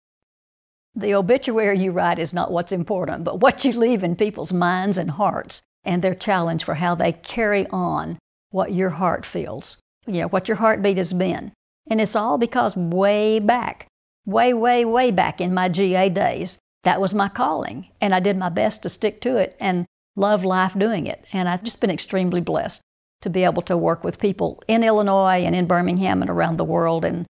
The 0.94 1.14
obituary 1.14 1.78
you 1.78 1.90
write 1.90 2.18
is 2.18 2.34
not 2.34 2.50
what's 2.50 2.72
important, 2.72 3.24
but 3.24 3.40
what 3.40 3.64
you 3.64 3.72
leave 3.72 4.04
in 4.04 4.16
people's 4.16 4.52
minds 4.52 4.98
and 4.98 5.12
hearts 5.12 5.62
and 5.84 6.02
their 6.02 6.14
challenge 6.14 6.64
for 6.64 6.74
how 6.74 6.94
they 6.94 7.12
carry 7.12 7.66
on 7.68 8.18
what 8.50 8.72
your 8.72 8.90
heart 8.90 9.24
feels, 9.24 9.78
you 10.06 10.20
know, 10.20 10.28
what 10.28 10.48
your 10.48 10.58
heartbeat 10.58 10.98
has 10.98 11.12
been. 11.12 11.52
And 11.88 12.00
it's 12.00 12.14
all 12.14 12.38
because 12.38 12.76
way 12.76 13.38
back, 13.38 13.86
way, 14.26 14.52
way, 14.52 14.84
way 14.84 15.10
back 15.10 15.40
in 15.40 15.54
my 15.54 15.68
GA 15.68 16.08
days, 16.10 16.58
that 16.84 17.00
was 17.00 17.14
my 17.14 17.28
calling. 17.28 17.88
And 18.00 18.14
I 18.14 18.20
did 18.20 18.36
my 18.36 18.50
best 18.50 18.82
to 18.82 18.90
stick 18.90 19.20
to 19.22 19.36
it 19.36 19.56
and 19.58 19.86
love 20.14 20.44
life 20.44 20.78
doing 20.78 21.06
it. 21.06 21.24
And 21.32 21.48
I've 21.48 21.64
just 21.64 21.80
been 21.80 21.90
extremely 21.90 22.40
blessed 22.40 22.82
to 23.22 23.30
be 23.30 23.44
able 23.44 23.62
to 23.62 23.76
work 23.76 24.04
with 24.04 24.20
people 24.20 24.62
in 24.68 24.84
Illinois 24.84 25.44
and 25.44 25.54
in 25.54 25.66
Birmingham 25.66 26.20
and 26.20 26.30
around 26.30 26.58
the 26.58 26.64
world 26.64 27.04
and 27.04 27.24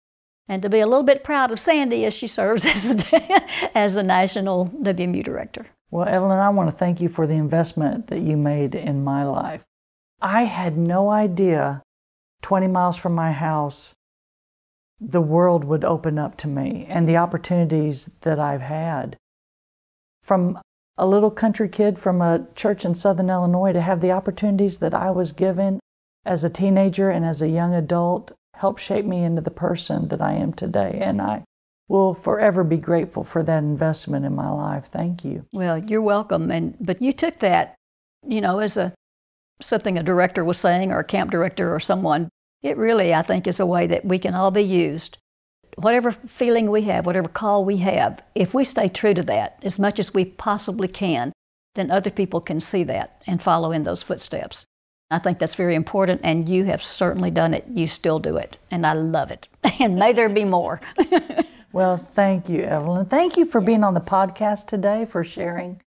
and 0.49 0.63
to 0.63 0.69
be 0.69 0.81
a 0.81 0.87
little 0.87 1.03
bit 1.05 1.23
proud 1.23 1.51
of 1.53 1.61
Sandy 1.61 2.05
as 2.05 2.15
she 2.15 2.27
serves 2.27 2.65
as 2.67 2.83
the, 2.83 3.43
as 3.75 3.95
the 3.95 4.03
national 4.03 4.69
WMU 4.83 5.23
director. 5.25 5.67
Well, 5.91 6.09
Evelyn, 6.09 6.39
I 6.39 6.51
want 6.51 6.71
to 6.71 6.77
thank 6.77 7.01
you 7.01 7.09
for 7.09 7.27
the 7.27 7.35
investment 7.35 8.09
that 8.09 8.21
you 8.21 8.37
made 8.37 8.75
in 8.75 9.05
my 9.05 9.25
life. 9.25 9.65
I 10.21 10.45
had 10.45 10.77
no 10.77 11.11
idea 11.11 11.83
20 12.43 12.67
miles 12.69 12.97
from 12.97 13.15
my 13.15 13.33
house 13.33 13.95
the 15.01 15.21
world 15.21 15.65
would 15.65 15.85
open 15.85 16.19
up 16.19 16.37
to 16.37 16.49
me 16.49 16.85
and 16.89 17.09
the 17.09 17.17
opportunities 17.17 18.11
that 18.23 18.39
I've 18.39 18.63
had. 18.63 19.17
From 20.23 20.59
a 20.97 21.07
little 21.07 21.31
country 21.31 21.69
kid 21.69 21.99
from 21.99 22.21
a 22.21 22.47
church 22.55 22.85
in 22.85 22.95
southern 22.95 23.31
Illinois 23.31 23.73
to 23.73 23.81
have 23.81 24.01
the 24.01 24.11
opportunities 24.11 24.79
that 24.79 24.95
I 24.95 25.11
was 25.13 25.31
given 25.31 25.79
as 26.25 26.43
a 26.43 26.51
teenager 26.51 27.11
and 27.11 27.25
as 27.25 27.41
a 27.41 27.49
young 27.49 27.73
adult 27.75 28.33
helped 28.59 28.81
shape 28.81 29.05
me 29.05 29.23
into 29.23 29.41
the 29.41 29.51
person 29.51 30.09
that 30.09 30.21
I 30.21 30.33
am 30.35 30.53
today. 30.53 30.99
And 31.01 31.21
I 31.21 31.45
will 31.89 32.13
forever 32.13 32.65
be 32.65 32.77
grateful 32.77 33.25
for 33.25 33.43
that 33.45 33.63
investment 33.63 34.25
in 34.27 34.35
my 34.35 34.51
life. 34.51 34.87
Thank 34.87 35.25
you. 35.25 35.47
Well, 35.53 35.79
you're 35.79 36.03
welcome. 36.03 36.51
And 36.51 36.77
but 36.81 37.01
you 37.01 37.13
took 37.13 37.39
that, 37.39 37.75
you 38.27 38.41
know, 38.41 38.59
as 38.59 38.77
a 38.77 38.93
something 39.61 39.97
a 39.97 40.03
director 40.03 40.45
was 40.45 40.59
saying 40.59 40.93
or 40.93 41.01
a 41.01 41.05
camp 41.05 41.31
director 41.31 41.75
or 41.75 41.81
someone. 41.81 42.29
It 42.63 42.77
really, 42.77 43.15
I 43.15 43.23
think, 43.23 43.47
is 43.47 43.61
a 43.61 43.67
way 43.67 43.87
that 43.87 44.05
we 44.05 44.19
can 44.19 44.35
all 44.35 44.51
be 44.51 44.63
used. 44.63 45.19
Whatever 45.77 46.11
feeling 46.11 46.71
we 46.71 46.83
have, 46.83 47.07
whatever 47.07 47.29
call 47.29 47.65
we 47.65 47.77
have, 47.79 48.21
if 48.35 48.53
we 48.53 48.65
stay 48.65 48.89
true 48.89 49.15
to 49.15 49.23
that 49.25 49.59
as 49.63 49.79
much 49.79 50.01
as 50.01 50.13
we 50.13 50.25
possibly 50.25 50.89
can, 50.89 51.33
then 51.77 51.91
other 51.93 52.11
people 52.11 52.41
can 52.41 52.59
see 52.59 52.83
that 52.85 53.23
and 53.27 53.41
follow 53.41 53.71
in 53.71 53.85
those 53.85 54.03
footsteps. 54.03 54.65
I 55.11 55.19
think 55.19 55.39
that's 55.39 55.55
very 55.55 55.75
important, 55.75 56.21
and 56.23 56.49
you 56.49 56.65
have 56.65 56.83
certainly 56.83 57.31
done 57.31 57.55
it. 57.55 57.65
You 57.73 57.89
still 57.89 58.19
do 58.19 58.37
it, 58.37 58.59
and 58.71 58.87
I 58.87 58.93
love 58.93 59.31
it. 59.31 59.49
And 59.81 59.97
may 59.97 60.13
there 60.13 60.29
be 60.29 60.45
more. 60.45 60.81
well, 61.73 61.97
thank 61.97 62.49
you, 62.49 62.63
Evelyn. 62.63 63.07
Thank 63.07 63.37
you 63.37 63.45
for 63.45 63.61
being 63.61 63.85
on 63.85 63.95
the 63.95 64.01
podcast 64.01 64.67
today, 64.67 65.05
for 65.05 65.23
sharing 65.23 65.81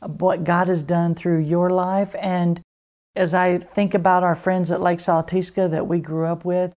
what 0.00 0.42
God 0.42 0.66
has 0.66 0.82
done 0.82 1.14
through 1.14 1.40
your 1.40 1.70
life. 1.70 2.14
And 2.20 2.60
as 3.14 3.34
I 3.34 3.58
think 3.58 3.94
about 3.94 4.24
our 4.24 4.34
friends 4.34 4.70
at 4.70 4.80
Lake 4.80 4.98
Sallateeska 4.98 5.70
that 5.70 5.86
we 5.86 6.00
grew 6.00 6.26
up 6.26 6.44
with, 6.44 6.72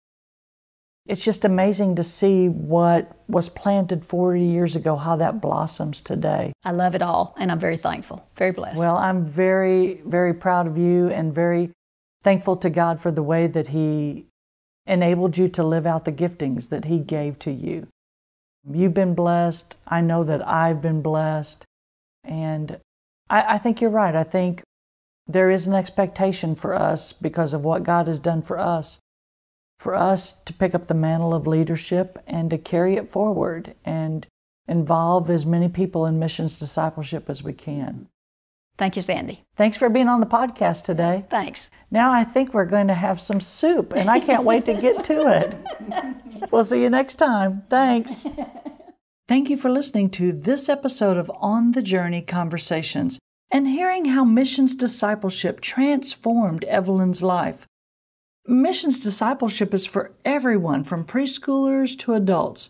it's 1.07 1.23
just 1.23 1.45
amazing 1.45 1.95
to 1.95 2.03
see 2.03 2.49
what 2.49 3.17
was 3.29 3.47
planted 3.47 4.03
40 4.03 4.43
years 4.43 4.75
ago, 4.75 4.97
how 4.97 5.15
that 5.15 5.39
blossoms 5.39 6.01
today. 6.01 6.51
I 6.65 6.71
love 6.71 6.95
it 6.95 7.01
all, 7.01 7.33
and 7.37 7.49
I'm 7.49 7.59
very 7.59 7.77
thankful, 7.77 8.27
very 8.35 8.51
blessed. 8.51 8.77
Well, 8.77 8.97
I'm 8.97 9.25
very, 9.25 10.01
very 10.05 10.33
proud 10.33 10.67
of 10.67 10.77
you 10.77 11.07
and 11.07 11.33
very 11.33 11.71
thankful 12.27 12.57
to 12.57 12.69
God 12.69 12.99
for 12.99 13.09
the 13.09 13.23
way 13.23 13.47
that 13.47 13.69
He 13.69 14.25
enabled 14.85 15.37
you 15.37 15.47
to 15.47 15.63
live 15.63 15.85
out 15.85 16.03
the 16.03 16.11
giftings 16.11 16.67
that 16.67 16.83
He 16.83 16.99
gave 16.99 17.39
to 17.39 17.51
you. 17.51 17.87
You've 18.69 18.93
been 18.93 19.15
blessed. 19.15 19.77
I 19.87 20.01
know 20.01 20.25
that 20.25 20.45
I've 20.45 20.81
been 20.81 21.01
blessed. 21.01 21.63
And 22.25 22.81
I, 23.29 23.53
I 23.53 23.57
think 23.59 23.79
you're 23.79 23.89
right. 23.89 24.13
I 24.13 24.25
think 24.25 24.61
there 25.25 25.49
is 25.49 25.67
an 25.67 25.73
expectation 25.73 26.53
for 26.53 26.75
us 26.75 27.13
because 27.13 27.53
of 27.53 27.63
what 27.63 27.83
God 27.83 28.07
has 28.07 28.19
done 28.19 28.41
for 28.41 28.59
us, 28.59 28.99
for 29.79 29.95
us 29.95 30.33
to 30.33 30.51
pick 30.51 30.75
up 30.75 30.87
the 30.87 30.93
mantle 30.93 31.33
of 31.33 31.47
leadership 31.47 32.19
and 32.27 32.49
to 32.49 32.57
carry 32.57 32.95
it 32.95 33.09
forward 33.09 33.73
and 33.85 34.27
involve 34.67 35.29
as 35.29 35.45
many 35.45 35.69
people 35.69 36.05
in 36.05 36.19
missions 36.19 36.59
discipleship 36.59 37.29
as 37.29 37.41
we 37.41 37.53
can. 37.53 38.09
Thank 38.77 38.95
you, 38.95 39.01
Sandy. 39.01 39.43
Thanks 39.55 39.75
for 39.75 39.89
being 39.89 40.07
on 40.07 40.19
the 40.19 40.27
podcast 40.27 40.83
today. 40.83 41.25
Thanks. 41.29 41.71
Now 41.89 42.11
I 42.11 42.23
think 42.23 42.53
we're 42.53 42.65
going 42.65 42.87
to 42.87 42.93
have 42.93 43.19
some 43.19 43.39
soup, 43.39 43.93
and 43.95 44.09
I 44.09 44.19
can't 44.19 44.43
wait 44.43 44.65
to 44.65 44.73
get 44.73 45.03
to 45.05 45.27
it. 45.27 45.55
We'll 46.51 46.63
see 46.63 46.83
you 46.83 46.89
next 46.91 47.15
time. 47.15 47.63
Thanks. 47.67 48.27
Thank 49.27 49.49
you 49.49 49.57
for 49.57 49.71
listening 49.71 50.11
to 50.11 50.31
this 50.31 50.69
episode 50.69 51.17
of 51.17 51.31
On 51.37 51.71
the 51.71 51.81
Journey 51.81 52.21
Conversations 52.21 53.17
and 53.51 53.67
hearing 53.67 54.05
how 54.05 54.23
missions 54.23 54.75
discipleship 54.75 55.59
transformed 55.61 56.63
Evelyn's 56.65 57.23
life. 57.23 57.65
Missions 58.45 58.99
discipleship 58.99 59.73
is 59.73 59.85
for 59.85 60.11
everyone 60.23 60.83
from 60.83 61.05
preschoolers 61.05 61.97
to 61.99 62.13
adults. 62.13 62.69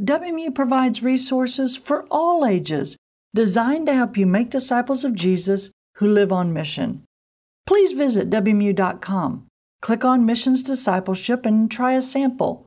WMU 0.00 0.54
provides 0.54 1.02
resources 1.02 1.76
for 1.76 2.06
all 2.10 2.44
ages 2.44 2.96
designed 3.36 3.86
to 3.86 3.94
help 3.94 4.16
you 4.16 4.26
make 4.26 4.50
disciples 4.50 5.04
of 5.04 5.14
Jesus 5.14 5.70
who 5.96 6.08
live 6.08 6.32
on 6.32 6.52
mission. 6.52 7.04
Please 7.66 7.92
visit 7.92 8.30
WMU.com, 8.30 9.46
click 9.82 10.04
on 10.04 10.24
Missions 10.24 10.62
Discipleship, 10.62 11.44
and 11.44 11.70
try 11.70 11.92
a 11.92 12.02
sample. 12.02 12.64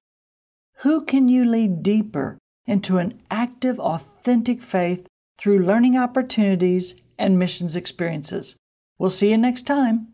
Who 0.84 1.04
can 1.04 1.28
you 1.28 1.44
lead 1.44 1.82
deeper 1.82 2.38
into 2.66 3.00
an 3.00 3.20
active, 3.32 3.80
authentic 3.80 4.62
faith 4.62 5.08
through 5.40 5.60
learning 5.60 5.98
opportunities 5.98 6.96
and 7.18 7.40
missions 7.40 7.76
experiences? 7.76 8.56
We'll 9.00 9.10
see 9.10 9.32
you 9.32 9.38
next 9.38 9.64
time. 9.64 10.14